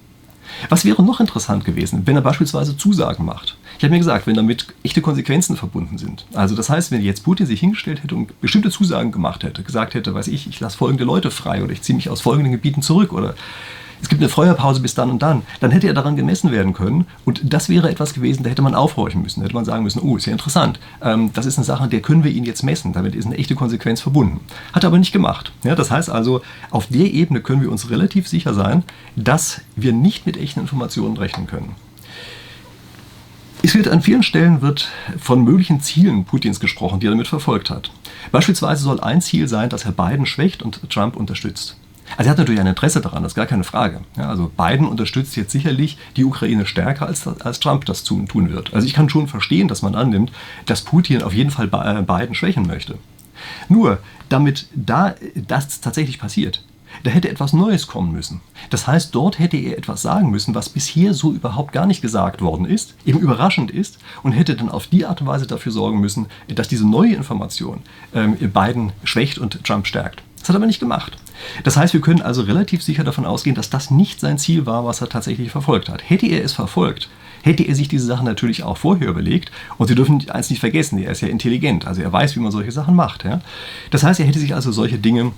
Was 0.69 0.85
wäre 0.85 1.03
noch 1.03 1.21
interessant 1.21 1.65
gewesen, 1.65 2.03
wenn 2.07 2.17
er 2.17 2.23
beispielsweise 2.23 2.77
Zusagen 2.77 3.25
macht? 3.25 3.57
Ich 3.79 3.85
habe 3.85 3.93
mir 3.93 3.99
gesagt, 3.99 4.27
wenn 4.27 4.35
damit 4.35 4.67
echte 4.83 5.03
Konsequenzen 5.03 5.57
verbunden 5.57 5.99
sind. 5.99 6.27
Also 6.35 6.55
das 6.55 6.71
heißt, 6.71 6.91
wenn 6.91 7.03
jetzt 7.03 7.25
Putin 7.25 7.47
sich 7.47 7.61
hingestellt 7.61 8.03
hätte 8.03 8.15
und 8.15 8.41
bestimmte 8.41 8.71
Zusagen 8.71 9.13
gemacht 9.13 9.43
hätte, 9.43 9.63
gesagt 9.63 9.95
hätte, 9.95 10.15
weiß 10.15 10.29
ich, 10.29 10.47
ich 10.47 10.61
lasse 10.61 10.77
folgende 10.77 11.05
Leute 11.05 11.31
frei 11.31 11.63
oder 11.63 11.73
ich 11.73 11.83
ziehe 11.83 11.97
mich 11.97 12.09
aus 12.09 12.21
folgenden 12.21 12.53
Gebieten 12.53 12.83
zurück 12.83 13.13
oder 13.13 13.35
es 14.03 14.09
gibt 14.09 14.21
eine 14.21 14.29
Feuerpause 14.29 14.81
bis 14.81 14.95
dann 14.95 15.11
und 15.11 15.23
dann, 15.23 15.43
dann 15.61 15.71
hätte 15.71 15.87
er 15.87 15.95
daran 15.95 16.17
gemessen 16.17 16.53
werden 16.53 16.73
können. 16.73 17.07
Und 17.25 17.53
das 17.53 17.69
wäre 17.69 17.91
etwas 17.91 18.15
gewesen, 18.15 18.43
da 18.43 18.51
hätte 18.51 18.63
man 18.63 18.75
aufhorchen 18.75 19.23
müssen. 19.23 19.41
Da 19.41 19.45
hätte 19.45 19.55
man 19.55 19.65
sagen 19.65 19.83
müssen, 19.83 20.01
oh, 20.01 20.17
ist 20.17 20.27
ja 20.27 20.33
interessant. 20.33 20.79
Ähm, 21.03 21.31
das 21.33 21.47
ist 21.47 21.59
eine 21.59 21.65
Sache, 21.65 21.89
der 21.89 22.01
können 22.01 22.25
wir 22.25 22.31
ihn 22.31 22.45
jetzt 22.45 22.63
messen. 22.63 22.93
Damit 22.93 23.15
ist 23.15 23.27
eine 23.27 23.37
echte 23.37 23.55
Konsequenz 23.55 24.01
verbunden. 24.01 24.41
Hat 24.73 24.85
er 24.85 24.89
aber 24.89 24.99
nicht 24.99 25.13
gemacht. 25.13 25.53
Ja, 25.63 25.75
das 25.75 25.91
heißt 25.91 26.11
also, 26.11 26.43
auf 26.71 26.87
der 26.89 27.13
Ebene 27.13 27.41
können 27.41 27.63
wir 27.63 27.71
uns 27.71 27.91
relativ 27.91 28.29
sicher 28.29 28.55
sein, 28.55 28.83
dass 29.17 29.61
wir 29.77 29.93
nicht 29.93 30.27
mit 30.27 30.37
echten 30.37 30.61
Informationen 30.61 31.17
rechnen 31.17 31.47
können. 31.47 31.75
Es 33.65 33.75
wird 33.75 33.89
an 33.89 34.03
vielen 34.03 34.23
Stellen 34.23 34.61
wird 34.61 34.91
von 35.19 35.43
möglichen 35.43 35.81
Zielen 35.81 36.27
Putins 36.27 36.61
gesprochen, 36.61 37.01
die 37.01 37.07
er 37.07 37.13
damit 37.13 37.29
verfolgt 37.29 37.71
hat. 37.71 37.91
Beispielsweise 38.31 38.83
soll 38.83 39.01
ein 39.01 39.23
Ziel 39.23 39.49
sein, 39.49 39.71
dass 39.71 39.87
er 39.87 39.93
Biden 39.93 40.27
schwächt 40.27 40.63
und 40.63 40.91
Trump 40.91 41.17
unterstützt. 41.17 41.79
Also 42.17 42.29
er 42.29 42.33
hat 42.33 42.39
natürlich 42.39 42.61
ein 42.61 42.67
Interesse 42.67 43.01
daran, 43.01 43.23
das 43.23 43.33
ist 43.33 43.37
gar 43.37 43.47
keine 43.47 43.65
Frage. 43.65 44.01
Ja, 44.17 44.29
also 44.29 44.51
Biden 44.57 44.87
unterstützt 44.87 45.37
jetzt 45.37 45.53
sicherlich 45.53 45.99
die 46.17 46.25
Ukraine 46.25 46.67
stärker, 46.67 47.07
als, 47.07 47.27
als 47.27 47.61
Trump 47.61 47.85
das 47.87 48.05
tun, 48.05 48.29
tun 48.29 48.51
wird. 48.51 48.75
Also 48.75 48.87
ich 48.87 48.95
kann 48.95 49.09
schon 49.09 49.29
verstehen, 49.29 49.69
dass 49.69 49.83
man 49.83 49.95
annimmt, 49.95 50.33
dass 50.67 50.83
Putin 50.83 51.23
auf 51.23 51.35
jeden 51.35 51.51
Fall 51.51 51.69
äh, 51.73 52.03
Biden 52.03 52.35
schwächen 52.35 52.67
möchte. 52.67 52.99
Nur, 53.69 53.99
damit 54.29 54.69
da 54.75 55.15
das 55.35 55.81
tatsächlich 55.81 56.19
passiert, 56.19 56.63
da 57.03 57.11
hätte 57.11 57.29
etwas 57.29 57.53
Neues 57.53 57.87
kommen 57.87 58.13
müssen. 58.13 58.41
Das 58.71 58.87
heißt, 58.87 59.15
dort 59.15 59.39
hätte 59.39 59.57
er 59.57 59.77
etwas 59.77 60.03
sagen 60.03 60.31
müssen, 60.31 60.55
was 60.55 60.69
bisher 60.69 61.13
so 61.13 61.33
überhaupt 61.33 61.73
gar 61.73 61.87
nicht 61.87 62.03
gesagt 62.03 62.41
worden 62.41 62.67
ist, 62.67 62.95
eben 63.05 63.19
überraschend 63.19 63.71
ist 63.71 63.99
und 64.23 64.33
hätte 64.33 64.55
dann 64.55 64.69
auf 64.69 64.87
die 64.87 65.05
Art 65.05 65.21
und 65.21 65.27
Weise 65.27 65.47
dafür 65.47 65.73
sorgen 65.73 66.01
müssen, 66.01 66.27
dass 66.49 66.69
diese 66.69 66.87
neue 66.87 67.15
Information 67.15 67.81
ähm, 68.15 68.37
Biden 68.37 68.93
schwächt 69.03 69.39
und 69.39 69.65
Trump 69.65 69.87
stärkt. 69.87 70.23
Das 70.45 70.51
hat 70.51 70.57
er 70.57 70.59
aber 70.59 70.67
nicht 70.67 70.81
gemacht. 70.81 71.17
Das 71.63 71.79
heißt, 71.79 71.95
wir 71.95 72.03
können 72.03 72.21
also 72.21 72.43
relativ 72.43 72.83
sicher 72.83 73.03
davon 73.03 73.25
ausgehen, 73.25 73.57
dass 73.57 73.71
das 73.71 73.91
nicht 73.91 74.21
sein 74.21 74.37
Ziel 74.37 74.67
war, 74.67 74.85
was 74.85 75.01
er 75.01 75.09
tatsächlich 75.09 75.51
verfolgt 75.51 75.89
hat. 75.89 76.03
Hätte 76.07 76.27
er 76.27 76.45
es 76.45 76.53
verfolgt, 76.53 77.09
hätte 77.41 77.63
er 77.63 77.75
sich 77.75 77.89
diese 77.89 78.05
Sachen 78.05 78.27
natürlich 78.27 78.63
auch 78.63 78.77
vorher 78.77 79.09
überlegt. 79.09 79.51
Und 79.79 79.87
Sie 79.87 79.95
dürfen 79.95 80.23
eins 80.29 80.51
nicht 80.51 80.61
vergessen, 80.61 80.99
er 80.99 81.13
ist 81.13 81.23
ja 81.23 81.29
intelligent, 81.29 81.87
also 81.87 82.03
er 82.03 82.13
weiß, 82.13 82.37
wie 82.37 82.41
man 82.41 82.53
solche 82.53 82.73
Sachen 82.73 82.95
macht. 82.95 83.25
Ja? 83.25 83.41
Das 83.91 84.03
heißt, 84.03 84.21
er 84.21 84.27
hätte 84.27 84.39
sich 84.39 84.55
also 84.55 84.71
solche 84.71 84.99
Dinge 84.99 85.33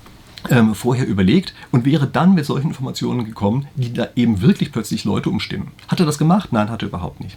ähm, 0.50 0.74
vorher 0.74 1.06
überlegt 1.06 1.54
und 1.70 1.84
wäre 1.84 2.08
dann 2.08 2.34
mit 2.34 2.44
solchen 2.44 2.70
Informationen 2.70 3.24
gekommen, 3.26 3.68
die 3.76 3.92
da 3.92 4.08
eben 4.16 4.40
wirklich 4.40 4.72
plötzlich 4.72 5.04
Leute 5.04 5.30
umstimmen. 5.30 5.70
Hat 5.86 6.00
er 6.00 6.06
das 6.06 6.18
gemacht? 6.18 6.52
Nein, 6.52 6.68
hat 6.68 6.82
er 6.82 6.88
überhaupt 6.88 7.20
nicht. 7.20 7.36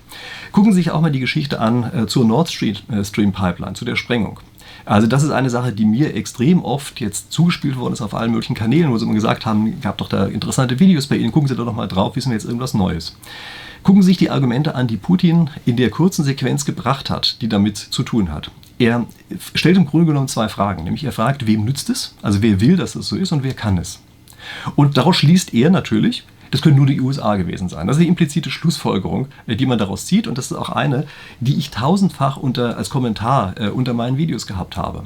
Gucken 0.54 0.74
Sie 0.74 0.80
sich 0.80 0.90
auch 0.90 1.02
mal 1.02 1.12
die 1.12 1.20
Geschichte 1.20 1.60
an 1.60 1.84
äh, 1.84 2.08
zur 2.08 2.26
Nord 2.26 2.50
Stream, 2.50 2.78
äh, 2.92 3.04
Stream 3.04 3.32
Pipeline, 3.32 3.74
zu 3.74 3.86
der 3.86 3.96
Sprengung. 3.96 4.40
Also 4.86 5.08
das 5.08 5.24
ist 5.24 5.32
eine 5.32 5.50
Sache, 5.50 5.72
die 5.72 5.86
mir 5.86 6.16
extrem 6.16 6.64
oft 6.64 7.00
jetzt 7.00 7.32
zugespielt 7.32 7.78
worden 7.78 7.94
ist 7.94 8.02
auf 8.02 8.14
allen 8.14 8.32
möglichen 8.32 8.56
Kanälen, 8.56 8.92
wo 8.92 8.98
sie 8.98 9.06
immer 9.06 9.14
gesagt 9.14 9.46
haben, 9.46 9.80
gab 9.82 9.98
doch 9.98 10.10
da 10.10 10.26
interessante 10.26 10.80
Videos 10.80 11.08
bei 11.08 11.18
Ihnen, 11.18 11.32
gucken 11.32 11.48
Sie 11.48 11.56
da 11.56 11.64
doch 11.64 11.76
mal 11.76 11.88
drauf, 11.88 12.16
wissen 12.16 12.30
wir 12.30 12.36
jetzt 12.36 12.46
irgendwas 12.46 12.74
Neues. 12.74 13.16
Gucken 13.84 14.02
Sie 14.02 14.08
sich 14.08 14.18
die 14.18 14.30
Argumente 14.30 14.76
an, 14.76 14.88
die 14.88 14.98
Putin 14.98 15.50
in 15.66 15.78
der 15.78 15.90
kurzen 15.90 16.26
Sequenz 16.26 16.66
gebracht 16.66 17.10
hat, 17.10 17.42
die 17.42 17.50
damit 17.50 17.78
zu 17.78 18.04
tun 18.04 18.32
hat. 18.32 18.52
Er 18.78 19.06
stellt 19.54 19.78
im 19.78 19.86
Grunde 19.86 20.08
genommen 20.08 20.28
zwei 20.28 20.48
Fragen, 20.50 20.84
nämlich 20.86 21.04
er 21.04 21.12
fragt, 21.12 21.46
wem 21.46 21.66
nützt 21.66 21.90
es, 21.90 22.16
also 22.22 22.42
wer 22.42 22.62
will, 22.62 22.78
dass 22.78 22.96
es 22.96 23.08
so 23.08 23.16
ist 23.16 23.32
und 23.32 23.44
wer 23.44 23.54
kann 23.54 23.78
es. 23.78 24.00
Und 24.76 24.98
daraus 24.98 25.18
schließt 25.18 25.54
er 25.54 25.70
natürlich, 25.70 26.26
das 26.52 26.62
können 26.62 26.76
nur 26.76 26.86
die 26.86 27.02
USA 27.02 27.36
gewesen 27.36 27.70
sein. 27.70 27.88
Das 27.88 27.98
ist 27.98 28.04
die 28.04 28.08
implizite 28.08 28.52
Schlussfolgerung, 28.52 29.28
äh, 29.48 29.56
die 29.56 29.66
man 29.66 29.78
daraus 29.78 30.06
zieht. 30.06 30.28
Und 30.28 30.38
das 30.38 30.52
ist 30.52 30.58
auch 30.58 30.70
eine, 30.70 31.06
die 31.40 31.58
ich 31.58 31.72
tausendfach 31.72 32.38
unter, 32.38 32.78
als 32.78 32.90
Kommentar 32.90 33.56
äh, 33.60 33.70
unter 33.70 33.94
meinen 33.94 34.18
Videos 34.18 34.48
gehabt 34.48 34.78
habe. 34.78 35.04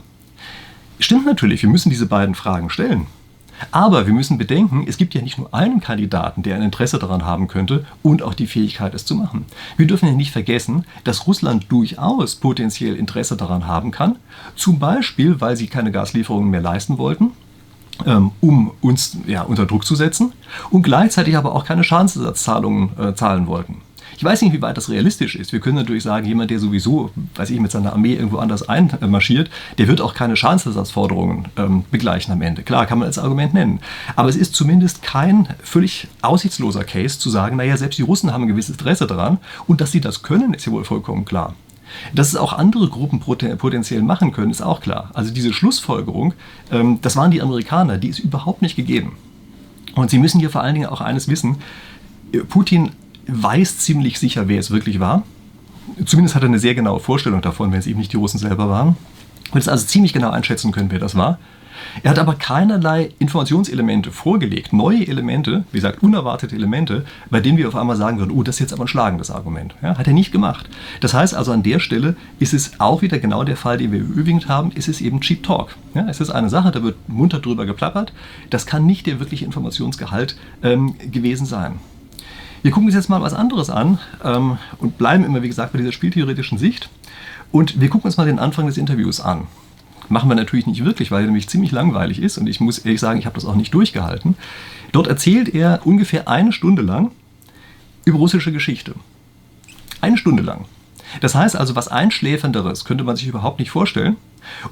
Stimmt 1.00 1.26
natürlich, 1.26 1.64
wir 1.64 1.70
müssen 1.70 1.90
diese 1.90 2.06
beiden 2.06 2.36
Fragen 2.36 2.70
stellen. 2.70 3.08
Aber 3.72 4.08
wir 4.08 4.14
müssen 4.14 4.38
bedenken, 4.38 4.86
es 4.88 4.98
gibt 4.98 5.14
ja 5.14 5.22
nicht 5.22 5.38
nur 5.38 5.54
einen 5.54 5.80
Kandidaten, 5.80 6.44
der 6.44 6.56
ein 6.56 6.64
Interesse 6.64 7.00
daran 7.00 7.24
haben 7.24 7.48
könnte 7.48 7.86
und 8.02 8.22
auch 8.22 8.34
die 8.34 8.48
Fähigkeit, 8.48 8.94
es 8.94 9.06
zu 9.06 9.16
machen. 9.16 9.46
Wir 9.78 9.88
dürfen 9.88 10.08
ja 10.08 10.14
nicht 10.14 10.32
vergessen, 10.32 10.86
dass 11.04 11.28
Russland 11.28 11.72
durchaus 11.72 12.36
potenziell 12.36 12.96
Interesse 12.96 13.38
daran 13.38 13.68
haben 13.68 13.92
kann, 13.92 14.18
zum 14.56 14.80
Beispiel, 14.80 15.40
weil 15.40 15.56
sie 15.56 15.68
keine 15.68 15.92
Gaslieferungen 15.92 16.50
mehr 16.50 16.62
leisten 16.62 16.98
wollten 16.98 17.32
um 18.42 18.72
uns 18.82 19.18
ja, 19.28 19.44
unter 19.44 19.66
Druck 19.66 19.86
zu 19.86 19.96
setzen 19.96 20.34
und 20.72 20.84
gleichzeitig 20.84 21.38
aber 21.38 21.54
auch 21.54 21.66
keine 21.66 21.84
Schadensersatzzahlungen 21.84 22.90
äh, 22.98 23.16
zahlen 23.16 23.48
wollten. 23.48 23.82
Ich 24.18 24.24
weiß 24.24 24.42
nicht, 24.42 24.54
wie 24.54 24.62
weit 24.62 24.78
das 24.78 24.90
realistisch 24.90 25.36
ist. 25.36 25.52
Wir 25.52 25.60
können 25.60 25.76
natürlich 25.76 26.04
sagen, 26.04 26.26
jemand, 26.26 26.52
der 26.52 26.60
sowieso, 26.60 27.10
weiß 27.36 27.50
ich, 27.50 27.60
mit 27.60 27.72
seiner 27.72 27.94
Armee 27.94 28.14
irgendwo 28.14 28.38
anders 28.38 28.68
einmarschiert, 28.70 29.50
der 29.78 29.88
wird 29.88 30.02
auch 30.02 30.14
keine 30.14 30.36
Schadensersatzforderungen 30.36 31.48
ähm, 31.58 31.84
begleichen 31.92 32.32
am 32.32 32.42
Ende. 32.42 32.64
Klar, 32.64 32.86
kann 32.86 33.00
man 33.00 33.08
als 33.08 33.18
Argument 33.18 33.54
nennen. 33.54 33.80
Aber 34.16 34.30
es 34.30 34.36
ist 34.36 34.56
zumindest 34.56 35.02
kein 35.02 35.48
völlig 35.64 36.08
aussichtsloser 36.22 36.84
Case 36.84 37.20
zu 37.20 37.30
sagen, 37.30 37.58
naja, 37.58 37.76
selbst 37.76 37.98
die 37.98 38.04
Russen 38.04 38.32
haben 38.32 38.44
ein 38.44 38.48
gewisses 38.48 38.78
Interesse 38.78 39.08
daran 39.08 39.40
und 39.68 39.82
dass 39.82 39.92
sie 39.92 40.02
das 40.02 40.24
können, 40.24 40.54
ist 40.54 40.66
ja 40.66 40.72
wohl 40.72 40.86
vollkommen 40.86 41.26
klar. 41.26 41.56
Dass 42.14 42.30
es 42.30 42.36
auch 42.36 42.54
andere 42.54 42.88
Gruppen 42.90 43.20
potenziell 43.20 44.02
machen 44.02 44.32
können, 44.32 44.52
ist 44.52 44.62
auch 44.62 44.82
klar. 44.82 45.12
Also 45.14 45.34
diese 45.34 45.54
Schlussfolgerung, 45.54 46.34
ähm, 46.72 47.00
das 47.02 47.16
waren 47.16 47.32
die 47.32 47.42
Amerikaner, 47.42 47.98
die 47.98 48.10
ist 48.10 48.20
überhaupt 48.20 48.62
nicht 48.62 48.76
gegeben. 48.76 49.14
Und 49.96 50.10
Sie 50.10 50.20
müssen 50.20 50.40
hier 50.40 50.50
vor 50.50 50.62
allen 50.62 50.74
Dingen 50.74 50.88
auch 50.88 51.02
eines 51.02 51.28
wissen, 51.28 51.58
Putin 52.50 52.92
weiß 53.28 53.80
ziemlich 53.80 54.20
sicher, 54.20 54.48
wer 54.48 54.60
es 54.60 54.72
wirklich 54.72 55.00
war. 55.00 55.24
Zumindest 56.06 56.36
hat 56.36 56.44
er 56.44 56.50
eine 56.50 56.60
sehr 56.60 56.76
genaue 56.76 57.00
Vorstellung 57.00 57.42
davon, 57.42 57.72
wenn 57.72 57.80
es 57.80 57.88
eben 57.88 58.00
nicht 58.00 58.12
die 58.12 58.18
Russen 58.18 58.40
selber 58.40 58.70
waren. 58.70 58.96
Wird 59.52 59.62
es 59.62 59.70
also 59.70 59.86
ziemlich 59.86 60.14
genau 60.14 60.32
einschätzen 60.32 60.72
können, 60.72 60.92
wer 60.92 61.00
das 61.00 61.16
war. 61.16 61.38
Er 62.02 62.12
hat 62.12 62.20
aber 62.20 62.36
keinerlei 62.36 63.12
Informationselemente 63.20 64.12
vorgelegt, 64.12 64.74
neue 64.74 65.08
Elemente, 65.08 65.64
wie 65.72 65.78
gesagt, 65.78 66.04
unerwartete 66.04 66.56
Elemente, 66.56 67.06
bei 67.30 67.40
denen 67.40 67.58
wir 67.58 67.68
auf 67.68 67.76
einmal 67.76 67.96
sagen 67.96 68.20
würden, 68.20 68.32
oh, 68.32 68.44
das 68.44 68.56
ist 68.56 68.60
jetzt 68.60 68.74
aber 68.74 68.86
ein 68.86 68.88
schlagendes 68.88 69.32
Argument. 69.32 69.76
Ja, 69.82 69.98
hat 69.98 70.08
er 70.08 70.14
nicht 70.14 70.32
gemacht. 70.32 70.70
Das 71.02 71.14
heißt 71.14 71.36
also, 71.36 71.52
an 71.52 71.64
der 71.64 71.80
Stelle 71.80 72.16
ist 72.40 72.54
es 72.54 72.80
auch 72.80 73.02
wieder 73.02 73.20
genau 73.20 73.44
der 73.44 73.58
Fall, 73.58 73.78
den 73.78 73.92
wir 73.92 74.00
übrigens 74.00 74.48
haben, 74.48 74.72
ist 74.72 74.88
es 74.88 75.02
eben 75.02 75.22
Cheap 75.22 75.44
Talk. 75.44 75.76
Ja, 75.94 76.08
es 76.10 76.20
ist 76.20 76.30
eine 76.30 76.50
Sache, 76.50 76.72
da 76.72 76.84
wird 76.84 76.96
munter 77.08 77.40
drüber 77.40 77.66
geplappert. 77.66 78.14
Das 78.50 78.66
kann 78.66 78.86
nicht 78.86 79.08
der 79.08 79.20
wirkliche 79.20 79.46
Informationsgehalt 79.46 80.36
ähm, 80.64 80.96
gewesen 81.12 81.46
sein. 81.46 81.80
Wir 82.64 82.72
gucken 82.72 82.88
uns 82.88 82.96
jetzt 82.96 83.10
mal 83.10 83.22
was 83.22 83.34
anderes 83.34 83.70
an 83.70 84.00
ähm, 84.24 84.58
und 84.80 84.98
bleiben 84.98 85.26
immer, 85.26 85.44
wie 85.44 85.50
gesagt, 85.50 85.74
bei 85.74 85.80
dieser 85.80 85.92
spieltheoretischen 85.92 86.58
Sicht. 86.58 86.90
Und 87.52 87.82
wir 87.82 87.90
gucken 87.90 88.08
uns 88.08 88.16
mal 88.16 88.26
den 88.26 88.40
Anfang 88.40 88.68
des 88.68 88.78
Interviews 88.78 89.20
an. 89.20 89.48
Machen 90.10 90.30
wir 90.30 90.36
natürlich 90.36 90.68
nicht 90.68 90.84
wirklich, 90.84 91.12
weil 91.12 91.22
er 91.22 91.28
nämlich 91.28 91.50
ziemlich 91.50 91.72
langweilig 91.72 92.22
ist 92.22 92.38
und 92.38 92.48
ich 92.48 92.60
muss 92.60 92.80
ehrlich 92.80 93.00
sagen, 93.00 93.20
ich 93.20 93.26
habe 93.26 93.36
das 93.36 93.46
auch 93.46 93.56
nicht 93.56 93.74
durchgehalten. 93.74 94.36
Dort 94.92 95.08
erzählt 95.08 95.54
er 95.54 95.82
ungefähr 95.86 96.28
eine 96.28 96.52
Stunde 96.52 96.82
lang 96.82 97.12
über 98.06 98.18
russische 98.18 98.52
Geschichte. 98.52 98.96
Eine 100.02 100.18
Stunde 100.18 100.44
lang. 100.44 100.66
Das 101.22 101.36
heißt 101.36 101.56
also, 101.56 101.76
was 101.76 101.88
Einschläfernderes 101.88 102.86
könnte 102.86 103.04
man 103.04 103.16
sich 103.16 103.28
überhaupt 103.28 103.60
nicht 103.60 103.72
vorstellen. 103.72 104.18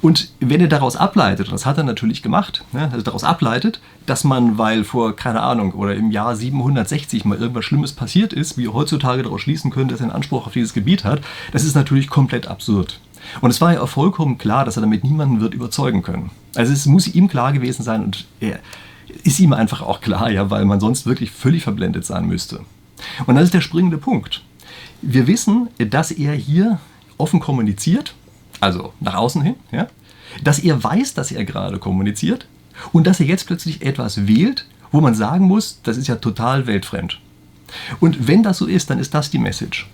Und 0.02 0.32
wenn 0.40 0.60
er 0.60 0.68
daraus 0.68 0.96
ableitet, 0.96 1.48
und 1.48 1.54
das 1.54 1.66
hat 1.66 1.78
er 1.78 1.84
natürlich 1.84 2.22
gemacht, 2.22 2.66
ne, 2.74 2.90
also 2.92 3.04
daraus 3.04 3.24
ableitet, 3.24 3.80
dass 4.06 4.24
man, 4.24 4.58
weil 4.58 4.84
vor, 4.84 5.16
keine 5.16 5.42
Ahnung, 5.42 5.74
oder 5.74 5.96
im 5.96 6.12
Jahr 6.12 6.36
760 6.36 7.24
mal 7.26 7.38
irgendwas 7.38 7.66
Schlimmes 7.66 7.94
passiert 7.94 8.34
ist, 8.34 8.58
wie 8.58 8.68
heutzutage 8.68 9.24
daraus 9.24 9.42
schließen 9.42 9.72
könnte, 9.72 9.94
dass 9.94 10.02
er 10.02 10.08
einen 10.08 10.16
Anspruch 10.16 10.46
auf 10.46 10.54
dieses 10.54 10.74
Gebiet 10.74 11.06
hat, 11.06 11.22
das 11.54 11.64
ist 11.64 11.76
natürlich 11.76 12.10
komplett 12.10 12.48
absurd. 12.48 13.00
Und 13.42 13.52
es 13.52 13.62
war 13.62 13.74
ja 13.74 13.82
auch 13.82 13.90
vollkommen 13.90 14.38
klar, 14.38 14.66
dass 14.66 14.78
er 14.78 14.82
damit 14.82 15.04
niemanden 15.04 15.42
wird 15.42 15.54
überzeugen 15.54 16.02
können. 16.02 16.32
Also 16.56 16.74
es 16.74 16.86
muss 16.86 17.08
ihm 17.08 17.28
klar 17.28 17.54
gewesen 17.54 17.84
sein 17.84 18.04
und 18.04 18.26
er 18.40 18.60
ist 19.24 19.40
ihm 19.40 19.54
einfach 19.54 19.82
auch 19.82 20.02
klar, 20.02 20.30
ja, 20.30 20.50
weil 20.50 20.66
man 20.66 20.80
sonst 20.80 21.06
wirklich 21.06 21.32
völlig 21.32 21.64
verblendet 21.64 22.06
sein 22.06 22.26
müsste. 22.26 22.62
Und 23.26 23.36
das 23.36 23.46
ist 23.46 23.54
der 23.54 23.62
springende 23.62 23.98
Punkt. 23.98 24.44
Wir 25.02 25.28
wissen, 25.28 25.70
dass 25.78 26.12
er 26.12 26.34
hier 26.34 26.80
offen 27.18 27.40
kommuniziert, 27.40 28.16
also 28.60 28.94
nach 29.00 29.16
außen 29.16 29.42
hin, 29.42 29.56
ja, 29.72 29.88
dass 30.44 30.60
er 30.60 30.84
weiß, 30.84 31.14
dass 31.14 31.32
er 31.32 31.44
gerade 31.46 31.78
kommuniziert 31.80 32.48
und 32.92 33.08
dass 33.08 33.20
er 33.20 33.26
jetzt 33.26 33.48
plötzlich 33.48 33.82
etwas 33.82 34.28
wählt, 34.28 34.66
wo 34.92 35.02
man 35.02 35.16
sagen 35.16 35.46
muss, 35.46 35.80
das 35.84 35.98
ist 35.98 36.08
ja 36.08 36.16
total 36.16 36.68
weltfremd. 36.68 37.20
Und 38.00 38.28
wenn 38.28 38.44
das 38.44 38.58
so 38.58 38.66
ist, 38.66 38.90
dann 38.90 39.00
ist 39.00 39.14
das 39.14 39.30
die 39.30 39.40
Message. 39.40 39.90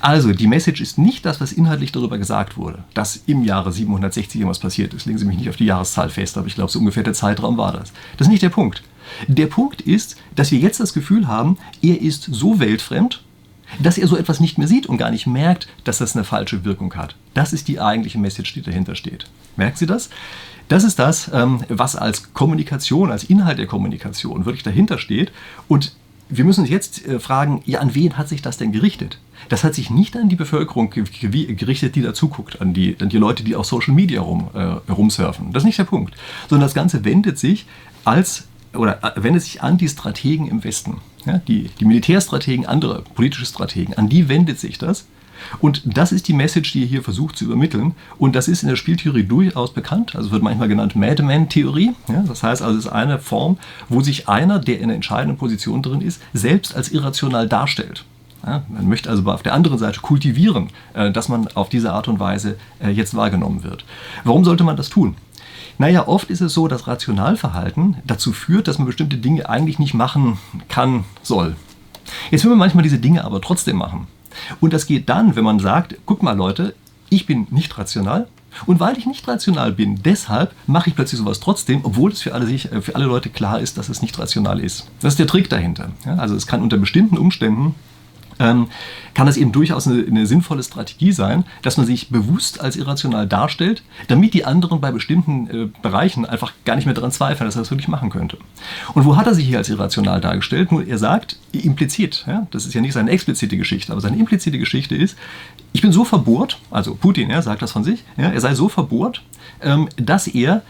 Also, 0.00 0.32
die 0.32 0.46
Message 0.46 0.80
ist 0.80 0.98
nicht 0.98 1.24
das, 1.24 1.40
was 1.40 1.52
inhaltlich 1.52 1.92
darüber 1.92 2.18
gesagt 2.18 2.56
wurde, 2.56 2.84
dass 2.94 3.22
im 3.26 3.44
Jahre 3.44 3.72
760 3.72 4.40
irgendwas 4.40 4.58
passiert 4.58 4.94
ist. 4.94 5.06
Legen 5.06 5.18
Sie 5.18 5.24
mich 5.24 5.38
nicht 5.38 5.48
auf 5.48 5.56
die 5.56 5.66
Jahreszahl 5.66 6.10
fest, 6.10 6.36
aber 6.38 6.46
ich 6.46 6.54
glaube, 6.54 6.70
so 6.70 6.78
ungefähr 6.78 7.02
der 7.02 7.12
Zeitraum 7.12 7.56
war 7.56 7.72
das. 7.72 7.92
Das 8.16 8.26
ist 8.26 8.30
nicht 8.30 8.42
der 8.42 8.50
Punkt. 8.50 8.82
Der 9.28 9.46
Punkt 9.46 9.80
ist, 9.80 10.16
dass 10.34 10.50
wir 10.50 10.58
jetzt 10.58 10.80
das 10.80 10.94
Gefühl 10.94 11.28
haben, 11.28 11.58
er 11.82 12.00
ist 12.00 12.24
so 12.30 12.58
weltfremd, 12.58 13.22
dass 13.80 13.98
er 13.98 14.06
so 14.06 14.16
etwas 14.16 14.40
nicht 14.40 14.58
mehr 14.58 14.68
sieht 14.68 14.86
und 14.86 14.98
gar 14.98 15.10
nicht 15.10 15.26
merkt, 15.26 15.68
dass 15.84 15.98
das 15.98 16.14
eine 16.14 16.24
falsche 16.24 16.64
Wirkung 16.64 16.94
hat. 16.94 17.16
Das 17.34 17.52
ist 17.52 17.68
die 17.68 17.80
eigentliche 17.80 18.18
Message, 18.18 18.54
die 18.54 18.62
dahinter 18.62 18.94
steht. 18.94 19.26
Merken 19.56 19.76
Sie 19.76 19.86
das? 19.86 20.10
Das 20.68 20.84
ist 20.84 20.98
das, 20.98 21.30
ähm, 21.32 21.62
was 21.68 21.96
als 21.96 22.32
Kommunikation, 22.32 23.10
als 23.10 23.24
Inhalt 23.24 23.58
der 23.58 23.66
Kommunikation 23.66 24.46
wirklich 24.46 24.62
dahinter 24.62 24.98
steht. 24.98 25.30
Und 25.68 25.94
wir 26.36 26.44
müssen 26.44 26.62
uns 26.62 26.70
jetzt 26.70 27.06
äh, 27.06 27.20
fragen, 27.20 27.62
ja, 27.64 27.80
an 27.80 27.94
wen 27.94 28.16
hat 28.16 28.28
sich 28.28 28.42
das 28.42 28.56
denn 28.56 28.72
gerichtet? 28.72 29.18
Das 29.48 29.64
hat 29.64 29.74
sich 29.74 29.90
nicht 29.90 30.16
an 30.16 30.28
die 30.28 30.36
Bevölkerung 30.36 30.90
gerichtet, 30.90 31.96
die 31.96 32.02
da 32.02 32.14
zuguckt, 32.14 32.60
an 32.60 32.72
die, 32.72 32.96
an 33.00 33.08
die 33.08 33.18
Leute, 33.18 33.44
die 33.44 33.56
auf 33.56 33.66
Social 33.66 33.94
Media 33.94 34.20
rum, 34.20 34.48
äh, 34.54 34.62
rumsurfen. 34.90 35.52
Das 35.52 35.62
ist 35.62 35.66
nicht 35.66 35.78
der 35.78 35.84
Punkt. 35.84 36.14
Sondern 36.48 36.66
das 36.66 36.74
Ganze 36.74 37.04
wendet 37.04 37.38
sich 37.38 37.66
als 38.04 38.44
oder 38.74 39.02
äh, 39.04 39.22
wendet 39.22 39.42
sich 39.42 39.62
an 39.62 39.76
die 39.76 39.88
Strategen 39.88 40.48
im 40.48 40.64
Westen. 40.64 40.98
Ja, 41.26 41.38
die, 41.38 41.70
die 41.80 41.84
Militärstrategen, 41.84 42.66
andere 42.66 43.02
politische 43.14 43.46
Strategen, 43.46 43.94
an 43.94 44.08
die 44.08 44.28
wendet 44.28 44.60
sich 44.60 44.78
das. 44.78 45.06
Und 45.60 45.82
das 45.84 46.12
ist 46.12 46.28
die 46.28 46.32
Message, 46.32 46.72
die 46.72 46.82
er 46.82 46.88
hier 46.88 47.02
versucht 47.02 47.36
zu 47.36 47.44
übermitteln. 47.44 47.94
Und 48.18 48.36
das 48.36 48.48
ist 48.48 48.62
in 48.62 48.68
der 48.68 48.76
Spieltheorie 48.76 49.24
durchaus 49.24 49.72
bekannt. 49.72 50.16
Also 50.16 50.30
wird 50.30 50.42
manchmal 50.42 50.68
genannt 50.68 50.96
Madman-Theorie. 50.96 51.92
Ja, 52.08 52.22
das 52.26 52.42
heißt 52.42 52.62
also, 52.62 52.78
es 52.78 52.86
ist 52.86 52.92
eine 52.92 53.18
Form, 53.18 53.58
wo 53.88 54.00
sich 54.00 54.28
einer, 54.28 54.58
der 54.58 54.78
in 54.78 54.84
einer 54.84 54.94
entscheidenden 54.94 55.38
Position 55.38 55.82
drin 55.82 56.00
ist, 56.00 56.20
selbst 56.32 56.74
als 56.74 56.90
irrational 56.90 57.48
darstellt. 57.48 58.04
Ja, 58.46 58.62
man 58.68 58.88
möchte 58.88 59.08
also 59.08 59.24
auf 59.24 59.42
der 59.42 59.54
anderen 59.54 59.78
Seite 59.78 60.00
kultivieren, 60.00 60.68
äh, 60.92 61.10
dass 61.10 61.28
man 61.28 61.48
auf 61.54 61.70
diese 61.70 61.92
Art 61.92 62.08
und 62.08 62.20
Weise 62.20 62.56
äh, 62.82 62.90
jetzt 62.90 63.14
wahrgenommen 63.14 63.64
wird. 63.64 63.84
Warum 64.24 64.44
sollte 64.44 64.64
man 64.64 64.76
das 64.76 64.90
tun? 64.90 65.16
Naja, 65.78 66.06
oft 66.06 66.30
ist 66.30 66.40
es 66.40 66.54
so, 66.54 66.68
dass 66.68 66.86
Rationalverhalten 66.86 67.96
dazu 68.04 68.32
führt, 68.32 68.68
dass 68.68 68.78
man 68.78 68.86
bestimmte 68.86 69.16
Dinge 69.16 69.48
eigentlich 69.48 69.78
nicht 69.78 69.94
machen 69.94 70.38
kann, 70.68 71.04
soll. 71.22 71.56
Jetzt 72.30 72.44
will 72.44 72.50
man 72.50 72.58
manchmal 72.58 72.82
diese 72.82 72.98
Dinge 72.98 73.24
aber 73.24 73.40
trotzdem 73.40 73.76
machen. 73.76 74.06
Und 74.60 74.72
das 74.72 74.86
geht 74.86 75.08
dann, 75.08 75.36
wenn 75.36 75.44
man 75.44 75.58
sagt, 75.58 75.96
guck 76.06 76.22
mal 76.22 76.36
Leute, 76.36 76.74
ich 77.10 77.26
bin 77.26 77.46
nicht 77.50 77.76
rational, 77.78 78.26
und 78.66 78.80
weil 78.80 78.96
ich 78.96 79.06
nicht 79.06 79.26
rational 79.26 79.72
bin, 79.72 80.00
deshalb 80.02 80.52
mache 80.66 80.88
ich 80.88 80.94
plötzlich 80.94 81.18
sowas 81.18 81.40
trotzdem, 81.40 81.80
obwohl 81.82 82.12
es 82.12 82.22
für 82.22 82.34
alle, 82.34 82.52
äh, 82.52 82.80
für 82.80 82.94
alle 82.94 83.06
Leute 83.06 83.28
klar 83.30 83.60
ist, 83.60 83.78
dass 83.78 83.88
es 83.88 84.02
nicht 84.02 84.18
rational 84.18 84.60
ist. 84.60 84.86
Das 85.00 85.14
ist 85.14 85.18
der 85.18 85.26
Trick 85.26 85.50
dahinter. 85.50 85.90
Also 86.04 86.34
es 86.34 86.46
kann 86.46 86.62
unter 86.62 86.76
bestimmten 86.76 87.18
Umständen 87.18 87.74
ähm, 88.38 88.68
kann 89.14 89.26
das 89.26 89.36
eben 89.36 89.52
durchaus 89.52 89.86
eine, 89.86 90.04
eine, 90.04 90.26
sinnvolle 90.26 90.62
Strategie 90.62 91.12
sein, 91.12 91.44
dass 91.62 91.76
man 91.76 91.86
sich 91.86 92.08
bewusst 92.08 92.60
als 92.60 92.76
irrational 92.76 93.26
darstellt, 93.26 93.82
damit 94.08 94.34
die 94.34 94.44
anderen 94.44 94.80
bei 94.80 94.90
bestimmten 94.90 95.48
äh, 95.48 95.68
Bereichen 95.82 96.26
einfach 96.26 96.52
gar 96.64 96.76
nicht 96.76 96.84
mehr 96.84 96.94
daran 96.94 97.12
zweifeln, 97.12 97.46
dass 97.46 97.56
er 97.56 97.62
das 97.62 97.70
wirklich 97.70 97.88
machen 97.88 98.10
könnte. 98.10 98.38
Und 98.94 99.04
wo 99.04 99.16
hat 99.16 99.26
er 99.26 99.34
sich 99.34 99.46
hier 99.46 99.58
als 99.58 99.68
irrational 99.68 100.20
dargestellt? 100.20 100.72
Nur 100.72 100.86
er 100.86 100.98
sagt 100.98 101.38
implizit, 101.52 102.24
ja, 102.26 102.46
das 102.50 102.66
ist 102.66 102.74
ja 102.74 102.80
nicht 102.80 102.92
seine 102.92 103.10
explizite 103.10 103.56
Geschichte, 103.56 103.92
aber 103.92 104.00
seine 104.00 104.16
implizite 104.16 104.58
Geschichte 104.58 104.96
ist, 104.96 105.16
ich 105.72 105.82
bin 105.82 105.92
so 105.92 106.04
verbohrt, 106.04 106.58
also 106.70 106.94
Putin 106.94 107.30
ja, 107.30 107.42
sagt 107.42 107.62
das 107.62 107.72
von 107.72 107.84
sich, 107.84 108.04
ja, 108.16 108.30
er 108.30 108.40
sei 108.40 108.54
so 108.54 108.68
verbohrt, 108.68 109.22
ähm, 109.60 109.88
dass 109.96 110.26
er 110.26 110.62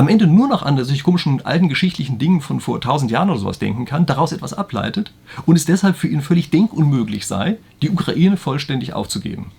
am 0.00 0.08
Ende 0.08 0.26
nur 0.26 0.48
noch 0.48 0.62
an 0.62 0.82
solche 0.82 1.02
komischen 1.02 1.44
alten 1.44 1.68
geschichtlichen 1.68 2.18
Dingen 2.18 2.40
von 2.40 2.60
vor 2.60 2.80
tausend 2.80 3.10
Jahren 3.10 3.28
oder 3.28 3.38
sowas 3.38 3.58
denken 3.58 3.84
kann, 3.84 4.06
daraus 4.06 4.32
etwas 4.32 4.54
ableitet 4.54 5.12
und 5.44 5.56
es 5.56 5.66
deshalb 5.66 5.94
für 5.94 6.08
ihn 6.08 6.22
völlig 6.22 6.48
denkunmöglich 6.48 7.26
sei, 7.26 7.58
die 7.82 7.90
Ukraine 7.90 8.38
vollständig 8.38 8.94
aufzugeben. 8.94 9.52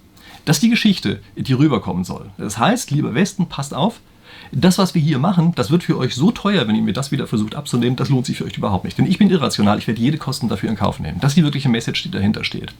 Das 0.45 0.57
ist 0.57 0.63
die 0.63 0.71
Geschichte, 0.71 1.19
die 1.35 1.53
rüberkommen 1.53 2.03
soll. 2.03 2.31
Das 2.39 2.57
heißt, 2.57 2.89
lieber 2.89 3.13
Westen, 3.13 3.49
passt 3.49 3.75
auf, 3.75 3.99
das, 4.51 4.79
was 4.79 4.95
wir 4.95 5.01
hier 5.01 5.19
machen, 5.19 5.53
das 5.55 5.69
wird 5.69 5.83
für 5.83 5.97
euch 5.97 6.15
so 6.15 6.31
teuer, 6.31 6.67
wenn 6.67 6.75
ihr 6.75 6.81
mir 6.81 6.93
das 6.93 7.11
wieder 7.11 7.27
versucht 7.27 7.53
abzunehmen, 7.53 7.95
das 7.95 8.09
lohnt 8.09 8.25
sich 8.25 8.37
für 8.37 8.45
euch 8.45 8.57
überhaupt 8.57 8.83
nicht. 8.83 8.97
Denn 8.97 9.05
ich 9.05 9.19
bin 9.19 9.29
irrational, 9.29 9.77
ich 9.77 9.87
werde 9.87 10.01
jede 10.01 10.17
Kosten 10.17 10.49
dafür 10.49 10.69
in 10.69 10.75
Kauf 10.75 10.99
nehmen. 10.99 11.19
Das 11.21 11.31
ist 11.31 11.35
die 11.35 11.43
wirkliche 11.43 11.69
Message, 11.69 12.01
die 12.01 12.11
dahinter 12.11 12.43
steht. 12.43 12.73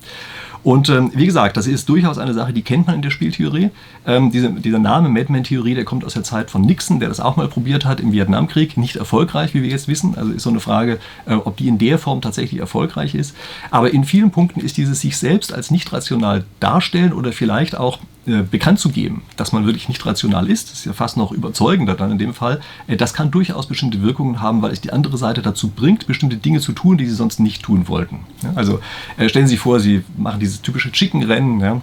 Und 0.64 0.90
ähm, 0.90 1.12
wie 1.16 1.26
gesagt, 1.26 1.58
das 1.58 1.68
ist 1.68 1.90
durchaus 1.90 2.18
eine 2.18 2.34
Sache, 2.34 2.54
die 2.54 2.62
kennt 2.62 2.88
man 2.88 2.98
in 2.98 3.02
der 3.02 3.10
Spieltheorie. 3.10 3.72
Ähm, 4.06 4.32
diese, 4.32 4.52
dieser 4.52 4.80
Name 4.80 5.10
Madman-Theorie, 5.10 5.74
der 5.74 5.86
kommt 5.86 6.06
aus 6.06 6.14
der 6.14 6.24
Zeit 6.24 6.52
von 6.52 6.62
Nixon, 6.62 7.00
der 7.00 7.10
das 7.10 7.20
auch 7.20 7.36
mal 7.36 7.48
probiert 7.48 7.86
hat 7.86 8.00
im 8.00 8.12
Vietnamkrieg. 8.12 8.78
Nicht 8.78 8.98
erfolgreich, 8.98 9.54
wie 9.54 9.64
wir 9.64 9.70
jetzt 9.70 9.88
wissen. 9.88 10.16
Also 10.16 10.32
ist 10.32 10.44
so 10.44 10.50
eine 10.50 10.60
Frage, 10.60 11.00
äh, 11.26 11.34
ob 11.34 11.58
die 11.58 11.68
in 11.68 11.78
der 11.78 11.98
Form 11.98 12.22
tatsächlich 12.22 12.60
erfolgreich 12.60 13.16
ist. 13.16 13.36
Aber 13.72 13.92
in 13.92 14.04
vielen 14.04 14.32
Punkten 14.32 14.60
ist 14.60 14.78
dieses 14.78 15.02
sich 15.02 15.18
selbst 15.18 15.54
als 15.54 15.72
nicht 15.72 15.92
rational 15.92 16.46
darstellen 16.60 17.14
oder 17.14 17.32
vielleicht 17.32 17.76
auch 17.76 18.00
äh, 18.28 18.44
bekannt 18.44 18.80
zu 18.80 18.90
geben, 18.90 19.24
dass 19.36 19.52
man 19.52 19.66
wirklich 19.66 19.90
nicht 19.90 20.06
rational 20.06 20.48
ist, 20.48 20.72
ist 20.72 20.86
ja 20.86 20.94
fast 20.94 21.18
noch 21.18 21.32
überzeugender 21.32 21.96
dann 21.96 22.12
in 22.12 22.18
dem 22.20 22.36
Fall, 22.36 22.62
äh, 22.86 22.96
das 22.96 23.16
kann 23.16 23.32
durchaus 23.32 23.66
bestimmte 23.66 24.04
Wirkungen 24.04 24.42
haben, 24.42 24.62
weil 24.62 24.72
es 24.72 24.80
die 24.80 24.94
andere 24.94 25.18
Seite 25.18 25.42
dazu 25.42 25.70
bringt, 25.70 26.06
bestimmte 26.06 26.38
Dinge 26.38 26.60
zu 26.60 26.74
tun, 26.74 27.00
die 27.00 27.08
sie 27.08 27.16
sonst 27.16 27.40
nicht 27.40 27.64
tun 27.64 27.88
wollten. 27.88 28.20
Also 28.54 28.80
äh, 29.18 29.28
stellen 29.28 29.48
Sie 29.48 29.56
sich 29.56 29.60
vor, 29.60 29.80
Sie 29.80 30.04
machen 30.18 30.40
dieses 30.40 30.62
typische 30.62 30.92
Chicken-Rennen, 30.92 31.60
ja, 31.62 31.82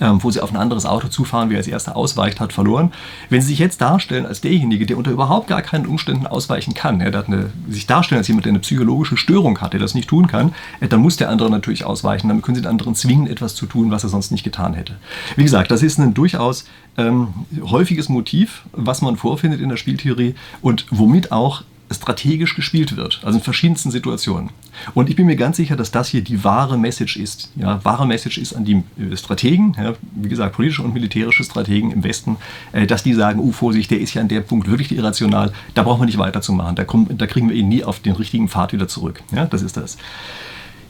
wo 0.00 0.30
sie 0.30 0.40
auf 0.40 0.50
ein 0.50 0.56
anderes 0.56 0.86
Auto 0.86 1.08
zufahren, 1.08 1.50
wer 1.50 1.58
als 1.58 1.68
erster 1.68 1.96
ausweicht, 1.96 2.40
hat 2.40 2.52
verloren. 2.52 2.92
Wenn 3.30 3.40
sie 3.40 3.48
sich 3.48 3.58
jetzt 3.58 3.80
darstellen 3.80 4.26
als 4.26 4.40
derjenige, 4.40 4.86
der 4.86 4.98
unter 4.98 5.10
überhaupt 5.10 5.48
gar 5.48 5.62
keinen 5.62 5.86
Umständen 5.86 6.26
ausweichen 6.26 6.74
kann, 6.74 7.00
ja, 7.00 7.10
der 7.10 7.26
eine, 7.26 7.50
sich 7.68 7.86
darstellen 7.86 8.18
als 8.18 8.28
jemand, 8.28 8.46
der 8.46 8.50
eine 8.50 8.60
psychologische 8.60 9.16
Störung 9.16 9.60
hat, 9.60 9.72
der 9.72 9.80
das 9.80 9.94
nicht 9.94 10.08
tun 10.08 10.26
kann, 10.26 10.54
dann 10.80 11.00
muss 11.00 11.16
der 11.16 11.30
andere 11.30 11.50
natürlich 11.50 11.84
ausweichen. 11.84 12.28
Damit 12.28 12.44
können 12.44 12.56
sie 12.56 12.62
den 12.62 12.70
anderen 12.70 12.94
zwingen, 12.94 13.26
etwas 13.26 13.54
zu 13.54 13.66
tun, 13.66 13.90
was 13.90 14.04
er 14.04 14.10
sonst 14.10 14.30
nicht 14.30 14.44
getan 14.44 14.74
hätte. 14.74 14.96
Wie 15.36 15.42
gesagt, 15.42 15.70
das 15.70 15.82
ist 15.82 15.98
ein 15.98 16.14
durchaus 16.14 16.66
ähm, 16.96 17.28
häufiges 17.62 18.08
Motiv, 18.08 18.62
was 18.72 19.02
man 19.02 19.16
vorfindet 19.16 19.60
in 19.60 19.68
der 19.68 19.76
Spieltheorie 19.76 20.34
und 20.60 20.86
womit 20.90 21.32
auch 21.32 21.62
strategisch 21.90 22.56
gespielt 22.56 22.96
wird, 22.96 23.20
also 23.24 23.38
in 23.38 23.44
verschiedensten 23.44 23.90
Situationen. 23.90 24.50
Und 24.94 25.08
ich 25.10 25.16
bin 25.16 25.26
mir 25.26 25.36
ganz 25.36 25.56
sicher, 25.56 25.76
dass 25.76 25.90
das 25.90 26.08
hier 26.08 26.22
die 26.22 26.42
wahre 26.42 26.78
Message 26.78 27.16
ist. 27.16 27.50
Ja, 27.56 27.84
wahre 27.84 28.06
Message 28.06 28.38
ist 28.38 28.54
an 28.54 28.64
die 28.64 28.82
äh, 28.98 29.16
Strategen, 29.16 29.76
ja, 29.78 29.94
wie 30.14 30.28
gesagt, 30.28 30.56
politische 30.56 30.82
und 30.82 30.94
militärische 30.94 31.44
Strategen 31.44 31.90
im 31.90 32.02
Westen, 32.02 32.36
äh, 32.72 32.86
dass 32.86 33.02
die 33.02 33.14
sagen, 33.14 33.40
oh 33.40 33.52
Vorsicht, 33.52 33.90
der 33.90 34.00
ist 34.00 34.14
ja 34.14 34.22
an 34.22 34.28
der 34.28 34.40
Punkt 34.40 34.68
wirklich 34.68 34.92
irrational, 34.92 35.52
da 35.74 35.82
brauchen 35.82 36.00
wir 36.00 36.06
nicht 36.06 36.18
weiterzumachen, 36.18 36.74
da, 36.74 36.84
kommen, 36.84 37.16
da 37.16 37.26
kriegen 37.26 37.48
wir 37.48 37.56
ihn 37.56 37.68
nie 37.68 37.84
auf 37.84 38.00
den 38.00 38.14
richtigen 38.14 38.48
Pfad 38.48 38.72
wieder 38.72 38.88
zurück. 38.88 39.22
Ja, 39.34 39.46
das 39.46 39.62
ist 39.62 39.76
das. 39.76 39.96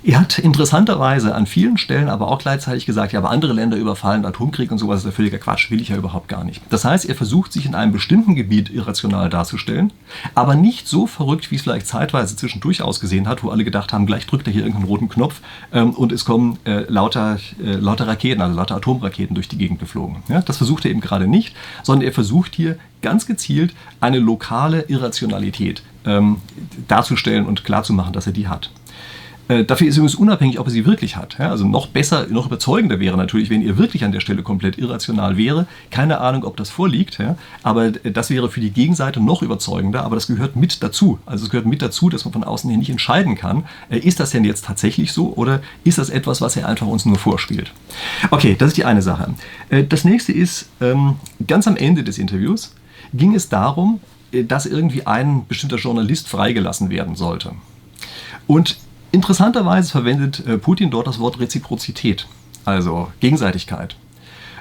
Er 0.07 0.21
hat 0.21 0.39
interessanterweise 0.39 1.35
an 1.35 1.47
vielen 1.47 1.79
Stellen 1.79 2.11
aber 2.11 2.29
auch 2.29 2.39
gleichzeitig 2.39 2.85
gesagt, 2.85 3.15
ja, 3.15 3.21
aber 3.21 3.31
andere 3.31 3.55
Länder 3.55 3.79
überfallen 3.79 4.27
Atomkrieg 4.27 4.71
und 4.71 4.77
sowas 4.77 4.99
ist 4.99 5.07
ja 5.07 5.13
völliger 5.13 5.39
Quatsch, 5.39 5.71
will 5.71 5.81
ich 5.81 5.89
ja 5.89 5.97
überhaupt 5.97 6.29
gar 6.29 6.45
nicht. 6.45 6.61
Das 6.69 6.85
heißt, 6.85 7.07
er 7.07 7.15
versucht 7.15 7.55
sich 7.55 7.65
in 7.65 7.75
einem 7.75 7.91
bestimmten 7.91 8.35
Gebiet 8.35 8.69
irrational 8.69 9.31
darzustellen, 9.31 9.95
aber 10.35 10.57
nicht 10.57 10.89
so 10.89 11.07
verrückt, 11.07 11.51
wie 11.51 11.55
es 11.55 11.63
vielleicht 11.63 11.87
zeitweise 11.87 12.37
zwischendurch 12.37 12.83
ausgesehen 12.83 13.27
hat, 13.27 13.43
wo 13.43 13.49
alle 13.49 13.65
gedacht 13.65 13.95
haben, 13.95 14.05
gleich 14.05 14.27
drückt 14.27 14.47
er 14.47 14.53
hier 14.53 14.65
irgendeinen 14.65 14.89
roten 14.89 15.09
Knopf 15.09 15.41
ähm, 15.73 15.93
und 15.93 16.13
es 16.13 16.27
kommen 16.27 16.59
äh, 16.67 16.85
lauter, 16.87 17.39
äh, 17.65 17.73
lauter 17.73 18.07
Raketen, 18.07 18.43
also 18.43 18.55
lauter 18.55 18.77
Atomraketen 18.77 19.35
durch 19.35 19.49
die 19.49 19.57
Gegend 19.57 19.81
geflogen. 19.81 20.17
Ja, 20.29 20.43
das 20.43 20.59
versucht 20.59 20.85
er 20.85 20.91
eben 20.91 21.01
gerade 21.01 21.27
nicht, 21.27 21.57
sondern 21.83 22.07
er 22.07 22.13
versucht 22.13 22.55
hier 22.55 22.77
ganz 23.01 23.25
gezielt 23.25 23.75
eine 24.01 24.19
lokale 24.19 24.83
Irrationalität 24.83 25.83
ähm, 26.05 26.43
darzustellen 26.89 27.47
und 27.47 27.65
klarzumachen, 27.65 28.13
dass 28.13 28.27
er 28.27 28.33
die 28.33 28.49
hat. 28.49 28.71
Äh, 29.49 29.65
dafür 29.65 29.89
ist 29.89 29.97
übrigens 29.97 30.15
unabhängig, 30.15 30.59
ob 30.59 30.67
er 30.67 30.71
sie 30.71 30.87
wirklich 30.87 31.17
hat. 31.17 31.39
Also 31.39 31.67
noch 31.67 31.89
besser, 31.89 32.27
noch 32.29 32.47
überzeugender 32.47 32.99
wäre 33.01 33.17
natürlich, 33.17 33.51
wenn 33.51 33.61
ihr 33.61 33.77
wirklich 33.77 34.05
an 34.05 34.13
der 34.13 34.21
Stelle 34.21 34.43
komplett 34.43 34.79
irrational 34.79 35.37
wäre. 35.37 35.67
Keine 35.91 36.21
Ahnung, 36.21 36.45
ob 36.45 36.57
das 36.57 36.71
vorliegt, 36.71 37.19
aber 37.63 37.91
das 37.91 38.31
wäre 38.31 38.49
für 38.49 38.61
die 38.61 38.71
Gegenseite 38.71 39.21
noch 39.21 39.43
überzeugender, 39.43 40.05
aber 40.05 40.15
das 40.15 40.27
gehört 40.27 40.57
mit 40.57 40.83
dazu. 40.83 41.19
Also 41.27 41.45
es 41.45 41.51
gehört 41.51 41.67
mit 41.67 41.83
dazu, 41.83 42.09
dass 42.09 42.25
man 42.25 42.33
von 42.33 42.45
außen 42.45 42.71
hier 42.71 42.79
nicht 42.79 42.91
entscheiden 42.91 43.35
kann, 43.35 43.65
äh, 43.91 43.99
ist 43.99 44.21
das 44.21 44.31
denn 44.31 44.45
jetzt 44.45 44.65
tatsächlich 44.65 45.13
so 45.13 45.35
oder 45.35 45.61
ist 45.85 45.99
das 45.99 46.09
etwas, 46.09 46.41
was 46.41 46.57
er 46.57 46.69
einfach 46.69 46.87
uns 46.87 47.05
nur 47.05 47.19
vorspielt. 47.19 47.73
Okay, 48.31 48.57
das 48.59 48.69
ist 48.69 48.77
die 48.77 48.85
eine 48.85 49.03
Sache. 49.03 49.35
Äh, 49.69 49.85
das 49.85 50.05
nächste 50.05 50.33
ist, 50.33 50.69
ähm, 50.81 51.17
ganz 51.47 51.69
am 51.69 51.77
Ende 51.77 52.03
des 52.03 52.19
Interviews 52.19 52.75
ging 53.13 53.35
es 53.35 53.49
darum, 53.49 54.01
dass 54.33 54.67
irgendwie 54.67 55.07
ein 55.07 55.47
bestimmter 55.47 55.77
Journalist 55.77 56.29
freigelassen 56.29 56.91
werden 56.91 57.15
sollte. 57.15 57.53
Und 58.49 58.77
Interessanterweise 59.15 59.93
verwendet 59.93 60.45
äh, 60.45 60.59
Putin 60.59 60.91
dort 60.91 61.07
das 61.07 61.21
Wort 61.21 61.39
Reziprozität, 61.39 62.27
also 62.65 63.13
Gegenseitigkeit. 63.21 63.95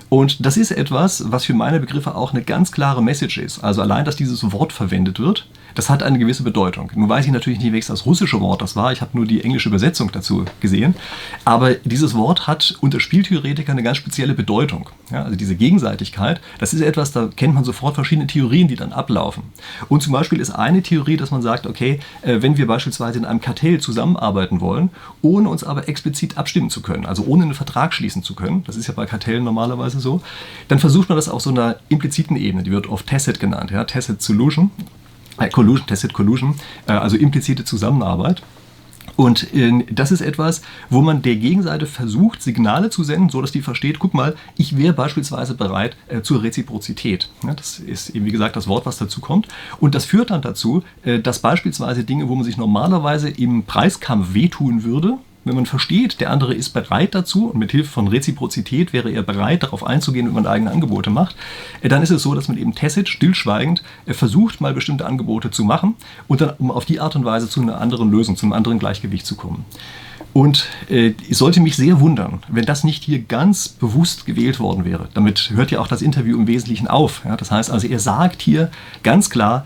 Und 0.10 0.46
das 0.46 0.58
ist 0.58 0.70
etwas, 0.70 1.32
was 1.32 1.46
für 1.46 1.56
meine 1.56 1.80
Begriffe 1.80 2.14
auch 2.14 2.34
eine 2.34 2.44
ganz 2.44 2.72
klare 2.72 3.02
Message 3.02 3.40
ist. 3.40 3.64
Also 3.64 3.82
allein, 3.82 4.06
dass 4.06 4.16
dieses 4.16 4.52
Wort 4.52 4.72
verwendet 4.72 5.20
wird, 5.20 5.48
das 5.76 5.90
hat 5.90 6.04
eine 6.04 6.20
gewisse 6.20 6.44
Bedeutung. 6.44 6.92
Nun 6.96 7.10
weiß 7.10 7.26
ich 7.26 7.32
natürlich 7.32 7.60
nicht, 7.60 7.72
welches 7.72 7.88
das 7.88 8.06
russische 8.06 8.40
Wort 8.42 8.62
das 8.62 8.76
war. 8.76 8.92
Ich 8.92 9.02
habe 9.02 9.16
nur 9.16 9.26
die 9.26 9.44
englische 9.44 9.70
Übersetzung 9.70 10.12
dazu 10.12 10.46
gesehen. 10.60 10.96
Aber 11.46 11.74
dieses 11.74 12.16
Wort 12.16 12.48
hat 12.48 12.78
unter 12.82 13.00
Spieltheoretikern 13.00 13.74
eine 13.74 13.84
ganz 13.84 13.98
spezielle 13.98 14.34
Bedeutung. 14.34 14.90
Ja, 15.12 15.24
also 15.24 15.36
diese 15.36 15.56
Gegenseitigkeit, 15.56 16.42
das 16.60 16.74
ist 16.74 16.82
etwas, 16.82 17.12
da 17.12 17.30
kennt 17.36 17.54
man 17.54 17.64
sofort 17.64 17.96
verschiedene 17.96 18.28
Theorien, 18.28 18.68
die 18.68 18.76
dann 18.76 18.94
ablaufen. 18.94 19.44
Und 19.90 20.02
zum 20.02 20.14
Beispiel 20.14 20.40
ist 20.40 20.52
eine 20.52 20.82
Theorie, 20.82 21.18
dass 21.18 21.32
man 21.32 21.42
sagt, 21.42 21.68
okay, 21.68 22.00
äh, 22.22 22.42
wenn 22.42 22.58
wir 22.58 22.68
beispielsweise 22.68 23.20
in 23.20 23.26
einem 23.26 23.42
Kartell 23.42 23.80
zusammenarbeiten 23.80 24.62
wollen, 24.62 24.90
ohne 25.22 25.50
uns 25.50 25.64
aber 25.64 25.88
explizit 25.88 26.38
abstimmen 26.38 26.70
zu 26.70 26.82
können, 26.82 27.06
also 27.06 27.24
ohne 27.26 27.44
einen 27.44 27.54
Vertrag 27.54 27.94
schließen 27.94 28.24
zu 28.24 28.36
können, 28.36 28.64
das 28.66 28.76
ist 28.76 28.88
ja 28.88 28.94
bei 28.94 29.06
Kartellen 29.06 29.44
normalerweise 29.44 30.00
so, 30.00 30.22
dann 30.68 30.80
versucht 30.80 31.10
man 31.10 31.16
das 31.16 31.30
auf 31.30 31.42
so 31.42 31.50
einer 31.50 31.78
impliziten 31.90 32.36
Ebene, 32.36 32.64
die 32.64 32.72
wird 32.72 32.88
oft 32.88 33.08
Tacit 33.08 33.40
genannt, 33.40 33.72
ja, 33.72 33.84
Tacit 33.84 34.22
Solution, 34.22 34.72
äh, 35.38 35.50
Collusion, 35.50 35.88
Tacit 35.88 36.14
Collusion, 36.14 36.56
äh, 36.88 36.94
also 36.94 37.18
implizite 37.18 37.64
Zusammenarbeit. 37.64 38.42
Und 39.16 39.54
äh, 39.54 39.86
das 39.92 40.12
ist 40.12 40.22
etwas, 40.22 40.62
wo 40.90 41.02
man 41.02 41.22
der 41.22 41.36
Gegenseite 41.36 41.86
versucht, 41.86 42.42
Signale 42.42 42.90
zu 42.90 43.04
senden, 43.04 43.30
so 43.30 43.42
dass 43.42 43.52
die 43.52 43.62
versteht, 43.62 44.00
guck 44.00 44.14
mal, 44.14 44.36
ich 44.58 44.78
wäre 44.78 44.94
beispielsweise 44.94 45.54
bereit 45.54 45.96
äh, 46.08 46.22
zur 46.22 46.42
Reziprozität. 46.42 47.30
Ja, 47.44 47.54
das 47.54 47.80
ist 47.80 48.10
eben, 48.10 48.26
wie 48.26 48.32
gesagt, 48.32 48.56
das 48.56 48.68
Wort, 48.68 48.86
was 48.86 48.98
dazu 48.98 49.22
kommt. 49.22 49.48
Und 49.80 49.96
das 49.96 50.06
führt 50.06 50.32
dann 50.32 50.42
dazu, 50.42 50.84
äh, 51.04 51.20
dass 51.20 51.40
beispielsweise 51.40 52.04
Dinge, 52.04 52.28
wo 52.28 52.36
man 52.36 52.44
sich 52.44 52.58
normalerweise 52.58 53.30
im 53.30 53.64
Preiskampf 53.64 54.34
wehtun 54.34 54.84
würde, 54.84 55.18
wenn 55.46 55.56
man 55.56 55.66
versteht, 55.66 56.20
der 56.20 56.30
andere 56.30 56.54
ist 56.54 56.70
bereit 56.70 57.16
dazu 57.16 57.48
und 57.48 57.60
mit 57.60 57.72
Hilfe 57.72 57.90
von 57.90 58.08
Reziprozität 58.08 58.94
wäre 58.94 59.12
er 59.12 59.24
bereit, 59.24 59.64
darauf 59.64 59.86
einzugehen, 59.86 60.28
wenn 60.28 60.34
man 60.34 60.48
eigene 60.48 60.72
Angebote 60.72 61.10
macht, 61.10 61.36
äh, 61.82 61.90
dann 61.90 62.02
ist 62.02 62.12
es 62.12 62.24
so, 62.24 62.34
dass 62.36 62.48
man 62.48 62.58
eben 62.58 62.76
tacit, 62.76 63.10
stillschweigend 63.10 63.84
äh, 64.06 64.14
versucht, 64.14 64.62
mal 64.62 64.74
bestimmte 64.74 65.06
Angebote 65.06 65.52
zu 65.52 65.64
machen 65.64 65.96
und 66.28 66.42
dann 66.42 66.54
um 66.60 66.72
auf 66.72 66.86
die 66.86 67.00
Art 67.00 67.16
und 67.16 67.26
Weise 67.26 67.50
zu 67.50 67.62
einer 67.62 67.82
anderen 67.82 68.12
Lösung, 68.12 68.36
zu 68.36 68.46
einem 68.46 68.54
anderen 68.54 68.80
Gleichgewicht 68.80 69.26
zu 69.26 69.36
kommen. 69.36 69.66
Und 70.34 70.68
äh, 70.90 71.14
ich 71.28 71.38
sollte 71.38 71.62
mich 71.62 71.76
sehr 71.76 72.00
wundern, 72.00 72.40
wenn 72.48 72.66
das 72.66 72.84
nicht 72.84 73.04
hier 73.04 73.20
ganz 73.20 73.70
bewusst 73.70 74.26
gewählt 74.26 74.60
worden 74.60 74.84
wäre. 74.84 75.08
Damit 75.14 75.52
hört 75.54 75.70
ja 75.70 75.80
auch 75.80 75.88
das 75.88 76.02
Interview 76.02 76.38
im 76.38 76.48
Wesentlichen 76.48 76.88
auf. 76.88 77.22
Ja? 77.24 77.38
Das 77.38 77.52
heißt 77.52 77.70
also, 77.70 77.88
er 77.88 78.00
sagt 78.00 78.42
hier 78.42 78.72
ganz 79.04 79.30
klar, 79.30 79.66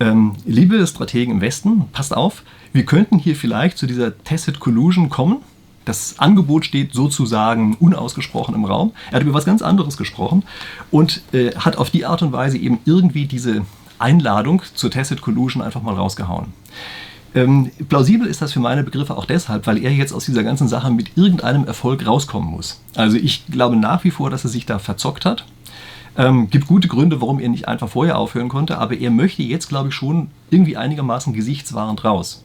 ähm, 0.00 0.34
liebe 0.44 0.84
Strategen 0.86 1.34
im 1.34 1.40
Westen, 1.40 1.84
passt 1.92 2.16
auf, 2.16 2.42
wir 2.72 2.84
könnten 2.84 3.18
hier 3.18 3.36
vielleicht 3.36 3.78
zu 3.78 3.86
dieser 3.86 4.16
Tacit 4.24 4.60
Collusion 4.60 5.08
kommen. 5.08 5.38
Das 5.84 6.18
Angebot 6.18 6.66
steht 6.66 6.92
sozusagen 6.92 7.74
unausgesprochen 7.80 8.54
im 8.54 8.64
Raum. 8.64 8.92
Er 9.10 9.16
hat 9.16 9.22
über 9.22 9.32
was 9.32 9.46
ganz 9.46 9.62
anderes 9.62 9.96
gesprochen 9.96 10.42
und 10.90 11.22
äh, 11.32 11.54
hat 11.54 11.76
auf 11.76 11.90
die 11.90 12.04
Art 12.04 12.22
und 12.22 12.32
Weise 12.32 12.58
eben 12.58 12.78
irgendwie 12.84 13.26
diese 13.26 13.62
Einladung 13.98 14.62
zur 14.74 14.90
Tacit 14.90 15.22
Collusion 15.22 15.62
einfach 15.62 15.82
mal 15.82 15.94
rausgehauen. 15.94 16.46
Ähm, 17.34 17.70
plausibel 17.88 18.26
ist 18.26 18.40
das 18.40 18.52
für 18.52 18.60
meine 18.60 18.84
Begriffe 18.84 19.16
auch 19.16 19.26
deshalb, 19.26 19.66
weil 19.66 19.78
er 19.78 19.92
jetzt 19.92 20.12
aus 20.12 20.24
dieser 20.24 20.42
ganzen 20.42 20.68
Sache 20.68 20.90
mit 20.90 21.16
irgendeinem 21.16 21.64
Erfolg 21.64 22.06
rauskommen 22.06 22.50
muss. 22.50 22.80
Also 22.94 23.16
ich 23.16 23.46
glaube 23.46 23.76
nach 23.76 24.04
wie 24.04 24.10
vor, 24.10 24.30
dass 24.30 24.44
er 24.44 24.50
sich 24.50 24.66
da 24.66 24.78
verzockt 24.78 25.24
hat. 25.24 25.44
Ähm, 26.16 26.50
gibt 26.50 26.66
gute 26.66 26.88
Gründe, 26.88 27.20
warum 27.20 27.38
er 27.38 27.48
nicht 27.48 27.68
einfach 27.68 27.88
vorher 27.88 28.18
aufhören 28.18 28.48
konnte, 28.48 28.78
aber 28.78 28.96
er 28.96 29.10
möchte 29.10 29.42
jetzt, 29.42 29.68
glaube 29.68 29.90
ich, 29.90 29.94
schon 29.94 30.30
irgendwie 30.50 30.76
einigermaßen 30.76 31.32
gesichtswahrend 31.32 32.04
raus. 32.04 32.44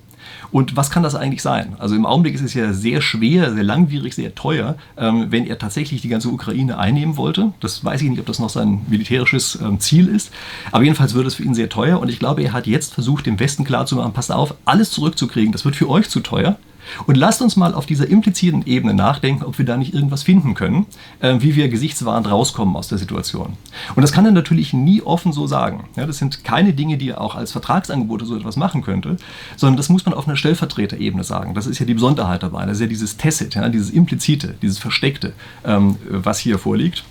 Und 0.51 0.75
was 0.75 0.89
kann 0.89 1.03
das 1.03 1.15
eigentlich 1.15 1.41
sein? 1.41 1.75
Also 1.79 1.95
im 1.95 2.05
Augenblick 2.05 2.35
ist 2.35 2.41
es 2.41 2.53
ja 2.53 2.73
sehr 2.73 3.01
schwer, 3.01 3.53
sehr 3.53 3.63
langwierig, 3.63 4.15
sehr 4.15 4.35
teuer, 4.35 4.75
ähm, 4.97 5.27
wenn 5.29 5.47
er 5.47 5.57
tatsächlich 5.57 6.01
die 6.01 6.09
ganze 6.09 6.29
Ukraine 6.29 6.77
einnehmen 6.77 7.17
wollte. 7.17 7.53
Das 7.59 7.83
weiß 7.83 8.01
ich 8.01 8.09
nicht, 8.09 8.19
ob 8.19 8.25
das 8.25 8.39
noch 8.39 8.49
sein 8.49 8.81
militärisches 8.87 9.59
ähm, 9.61 9.79
Ziel 9.79 10.07
ist. 10.07 10.31
Aber 10.71 10.83
jedenfalls 10.83 11.13
wird 11.13 11.27
es 11.27 11.35
für 11.35 11.43
ihn 11.43 11.55
sehr 11.55 11.69
teuer. 11.69 11.99
Und 11.99 12.09
ich 12.09 12.19
glaube, 12.19 12.43
er 12.43 12.53
hat 12.53 12.67
jetzt 12.67 12.93
versucht, 12.93 13.25
dem 13.25 13.39
Westen 13.39 13.63
klarzumachen, 13.63 14.13
passt 14.13 14.31
auf, 14.31 14.55
alles 14.65 14.91
zurückzukriegen, 14.91 15.51
das 15.51 15.65
wird 15.65 15.75
für 15.75 15.89
euch 15.89 16.09
zu 16.09 16.19
teuer. 16.19 16.57
Und 17.05 17.15
lasst 17.15 17.41
uns 17.41 17.55
mal 17.55 17.73
auf 17.73 17.85
dieser 17.85 18.07
impliziten 18.07 18.65
Ebene 18.65 18.93
nachdenken, 18.93 19.43
ob 19.43 19.57
wir 19.57 19.65
da 19.65 19.77
nicht 19.77 19.93
irgendwas 19.93 20.23
finden 20.23 20.53
können, 20.53 20.85
äh, 21.19 21.37
wie 21.39 21.55
wir 21.55 21.69
gesichtswahrend 21.69 22.29
rauskommen 22.29 22.75
aus 22.75 22.87
der 22.87 22.97
Situation. 22.97 23.57
Und 23.95 24.01
das 24.01 24.11
kann 24.11 24.25
er 24.25 24.31
natürlich 24.31 24.73
nie 24.73 25.01
offen 25.01 25.33
so 25.33 25.47
sagen. 25.47 25.85
Ja, 25.95 26.05
das 26.05 26.17
sind 26.17 26.43
keine 26.43 26.73
Dinge, 26.73 26.97
die 26.97 27.09
er 27.09 27.21
auch 27.21 27.35
als 27.35 27.51
Vertragsangebote 27.51 28.25
so 28.25 28.35
etwas 28.35 28.55
machen 28.55 28.81
könnte, 28.81 29.17
sondern 29.55 29.77
das 29.77 29.89
muss 29.89 30.05
man 30.05 30.13
auf 30.13 30.27
einer 30.27 30.37
Stellvertreterebene 30.37 31.23
sagen. 31.23 31.53
Das 31.53 31.67
ist 31.67 31.79
ja 31.79 31.85
die 31.85 31.93
Besonderheit 31.93 32.43
dabei. 32.43 32.65
Das 32.65 32.75
ist 32.75 32.81
ja 32.81 32.87
dieses 32.87 33.17
Tacit, 33.17 33.55
ja, 33.55 33.69
dieses 33.69 33.89
implizite, 33.89 34.55
dieses 34.61 34.79
Versteckte, 34.79 35.33
ähm, 35.65 35.97
was 36.09 36.39
hier 36.39 36.59
vorliegt. 36.59 37.03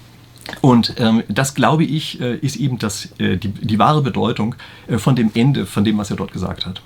Und 0.61 0.95
ähm, 0.99 1.23
das, 1.29 1.55
glaube 1.55 1.85
ich, 1.85 2.21
äh, 2.21 2.37
ist 2.37 2.57
eben 2.57 2.79
das, 2.79 3.09
äh, 3.19 3.37
die, 3.37 3.49
die 3.49 3.79
wahre 3.79 4.03
Bedeutung 4.03 4.55
äh, 4.89 4.99
von 4.99 5.17
dem 5.17 5.31
Ende, 5.35 5.67
von 5.67 5.85
dem, 5.85 5.99
was 5.99 6.11
er 6.11 6.17
dort 6.17 6.33
gesagt 6.33 6.67
hat. 6.67 6.83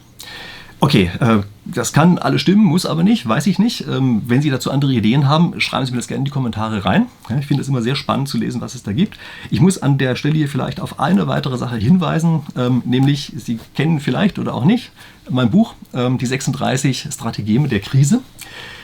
Okay, 0.79 1.11
äh, 1.21 1.39
das 1.65 1.93
kann 1.93 2.19
alles 2.19 2.43
stimmen, 2.43 2.65
muss 2.65 2.85
aber 2.85 3.03
nicht, 3.03 3.27
weiß 3.27 3.47
ich 3.47 3.59
nicht. 3.59 3.87
Ähm, 3.89 4.23
wenn 4.27 4.43
Sie 4.43 4.51
dazu 4.51 4.71
andere 4.71 4.93
Ideen 4.93 5.27
haben, 5.27 5.59
schreiben 5.59 5.87
Sie 5.87 5.93
mir 5.93 5.99
das 5.99 6.07
gerne 6.07 6.19
in 6.19 6.25
die 6.27 6.31
Kommentare 6.31 6.85
rein. 6.85 7.07
Ja, 7.31 7.39
ich 7.39 7.47
finde 7.47 7.63
es 7.63 7.69
immer 7.69 7.81
sehr 7.81 7.97
spannend 7.97 8.29
zu 8.29 8.37
lesen, 8.37 8.61
was 8.61 8.75
es 8.75 8.83
da 8.83 8.93
gibt. 8.93 9.19
Ich 9.51 9.61
muss 9.61 9.79
an 9.79 9.97
der 9.97 10.17
Stelle 10.17 10.35
hier 10.35 10.49
vielleicht 10.49 10.81
auf 10.81 11.01
eine 11.01 11.27
weitere 11.29 11.57
Sache 11.57 11.77
hinweisen, 11.77 12.43
ähm, 12.57 12.83
nämlich 12.85 13.33
Sie 13.37 13.59
kennen 13.75 14.01
vielleicht 14.01 14.39
oder 14.39 14.55
auch 14.55 14.65
nicht 14.65 14.93
mein 15.31 15.51
Buch, 15.51 15.75
ähm, 15.95 16.19
die 16.19 16.27
36 16.27 17.09
Strategien 17.11 17.69
der 17.69 17.81
Krise. 17.81 18.21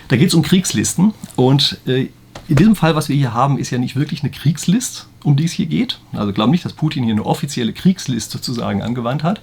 Da 0.09 0.16
geht 0.16 0.28
es 0.28 0.35
um 0.35 0.42
Kriegslisten 0.42 1.12
und 1.37 1.78
äh, 1.87 2.09
in 2.48 2.57
diesem 2.57 2.74
Fall, 2.74 2.96
was 2.96 3.09
wir 3.09 3.16
hier 3.16 3.35
haben, 3.35 3.59
ist 3.59 3.70
ja 3.70 3.78
nicht 3.78 3.96
wirklich 3.96 4.22
eine 4.22 4.31
Kriegslist, 4.31 5.07
um 5.25 5.37
die 5.37 5.45
es 5.45 5.53
hier 5.53 5.67
geht. 5.67 5.99
Also 6.13 6.33
glaube 6.33 6.51
nicht, 6.51 6.65
dass 6.65 6.73
Putin 6.73 7.05
hier 7.05 7.13
eine 7.13 7.25
offizielle 7.25 7.73
Kriegslist 7.73 8.31
sozusagen 8.31 8.83
angewandt 8.83 9.23
hat. 9.23 9.41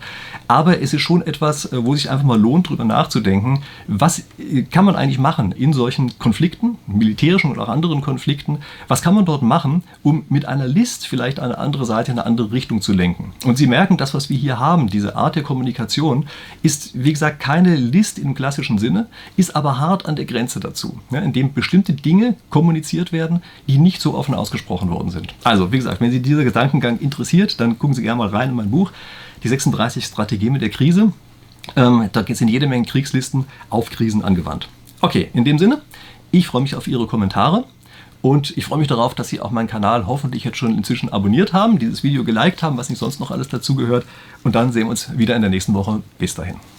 Aber 0.47 0.81
es 0.81 0.93
ist 0.93 1.01
schon 1.01 1.21
etwas, 1.21 1.71
äh, 1.71 1.85
wo 1.85 1.95
sich 1.95 2.09
einfach 2.09 2.25
mal 2.25 2.39
lohnt, 2.39 2.67
darüber 2.67 2.83
nachzudenken, 2.83 3.61
was 3.87 4.23
äh, 4.37 4.63
kann 4.63 4.85
man 4.85 4.95
eigentlich 4.95 5.19
machen 5.19 5.51
in 5.51 5.73
solchen 5.73 6.17
Konflikten, 6.19 6.77
militärischen 6.87 7.51
oder 7.51 7.63
auch 7.63 7.69
anderen 7.69 8.01
Konflikten, 8.01 8.59
was 8.87 9.01
kann 9.01 9.15
man 9.15 9.25
dort 9.25 9.41
machen, 9.41 9.83
um 10.03 10.23
mit 10.29 10.45
einer 10.45 10.67
List 10.67 11.07
vielleicht 11.07 11.39
eine 11.39 11.57
andere 11.57 11.85
Seite 11.85 12.11
in 12.11 12.19
eine 12.19 12.27
andere 12.27 12.51
Richtung 12.51 12.81
zu 12.81 12.93
lenken. 12.93 13.33
Und 13.45 13.57
Sie 13.57 13.67
merken, 13.67 13.97
das, 13.97 14.13
was 14.13 14.29
wir 14.29 14.37
hier 14.37 14.59
haben, 14.59 14.87
diese 14.87 15.15
Art 15.15 15.35
der 15.35 15.43
Kommunikation, 15.43 16.25
ist, 16.63 16.91
wie 16.93 17.11
gesagt, 17.11 17.39
keine 17.39 17.75
List 17.75 18.19
im 18.19 18.33
klassischen 18.33 18.77
Sinne, 18.77 19.07
ist 19.37 19.55
aber 19.55 19.79
hart 19.79 20.05
an 20.05 20.15
der 20.15 20.25
Grenze 20.25 20.59
dazu, 20.59 20.99
ja, 21.11 21.19
indem 21.19 21.53
bestimmte 21.53 21.93
Dinge 21.93 22.35
kommuniziert 22.49 23.11
werden, 23.11 23.41
die 23.67 23.77
nicht 23.77 24.01
so 24.01 24.15
offen 24.15 24.33
ausgesprochen 24.33 24.89
worden 24.89 25.09
sind. 25.09 25.33
Wie 25.71 25.77
gesagt, 25.77 26.01
wenn 26.01 26.11
Sie 26.11 26.21
dieser 26.21 26.43
Gedankengang 26.43 26.99
interessiert, 26.99 27.59
dann 27.59 27.77
gucken 27.79 27.93
Sie 27.93 28.01
gerne 28.01 28.17
mal 28.17 28.29
rein 28.29 28.49
in 28.49 28.55
mein 28.55 28.71
Buch, 28.71 28.91
die 29.43 29.47
36 29.47 30.05
Strategien 30.05 30.53
mit 30.53 30.61
der 30.61 30.69
Krise. 30.69 31.13
Ähm, 31.75 32.09
da 32.11 32.25
sind 32.27 32.47
jede 32.47 32.67
Menge 32.67 32.85
Kriegslisten 32.85 33.45
auf 33.69 33.89
Krisen 33.89 34.23
angewandt. 34.23 34.69
Okay, 35.01 35.29
in 35.33 35.45
dem 35.45 35.59
Sinne, 35.59 35.81
ich 36.31 36.47
freue 36.47 36.61
mich 36.61 36.75
auf 36.75 36.87
Ihre 36.87 37.07
Kommentare. 37.07 37.65
Und 38.21 38.57
ich 38.57 38.65
freue 38.65 38.79
mich 38.79 38.89
darauf, 38.89 39.15
dass 39.15 39.29
Sie 39.29 39.39
auch 39.39 39.51
meinen 39.51 39.67
Kanal 39.67 40.05
hoffentlich 40.05 40.43
jetzt 40.43 40.57
schon 40.57 40.77
inzwischen 40.77 41.07
abonniert 41.07 41.53
haben, 41.53 41.79
dieses 41.79 42.03
Video 42.03 42.25
geliked 42.25 42.61
haben, 42.61 42.77
was 42.77 42.89
nicht 42.89 42.99
sonst 42.99 43.21
noch 43.21 43.31
alles 43.31 43.47
dazugehört. 43.47 44.05
Und 44.43 44.55
dann 44.55 44.73
sehen 44.73 44.83
wir 44.83 44.89
uns 44.89 45.17
wieder 45.17 45.35
in 45.37 45.41
der 45.41 45.49
nächsten 45.49 45.73
Woche. 45.73 46.01
Bis 46.17 46.35
dahin. 46.35 46.59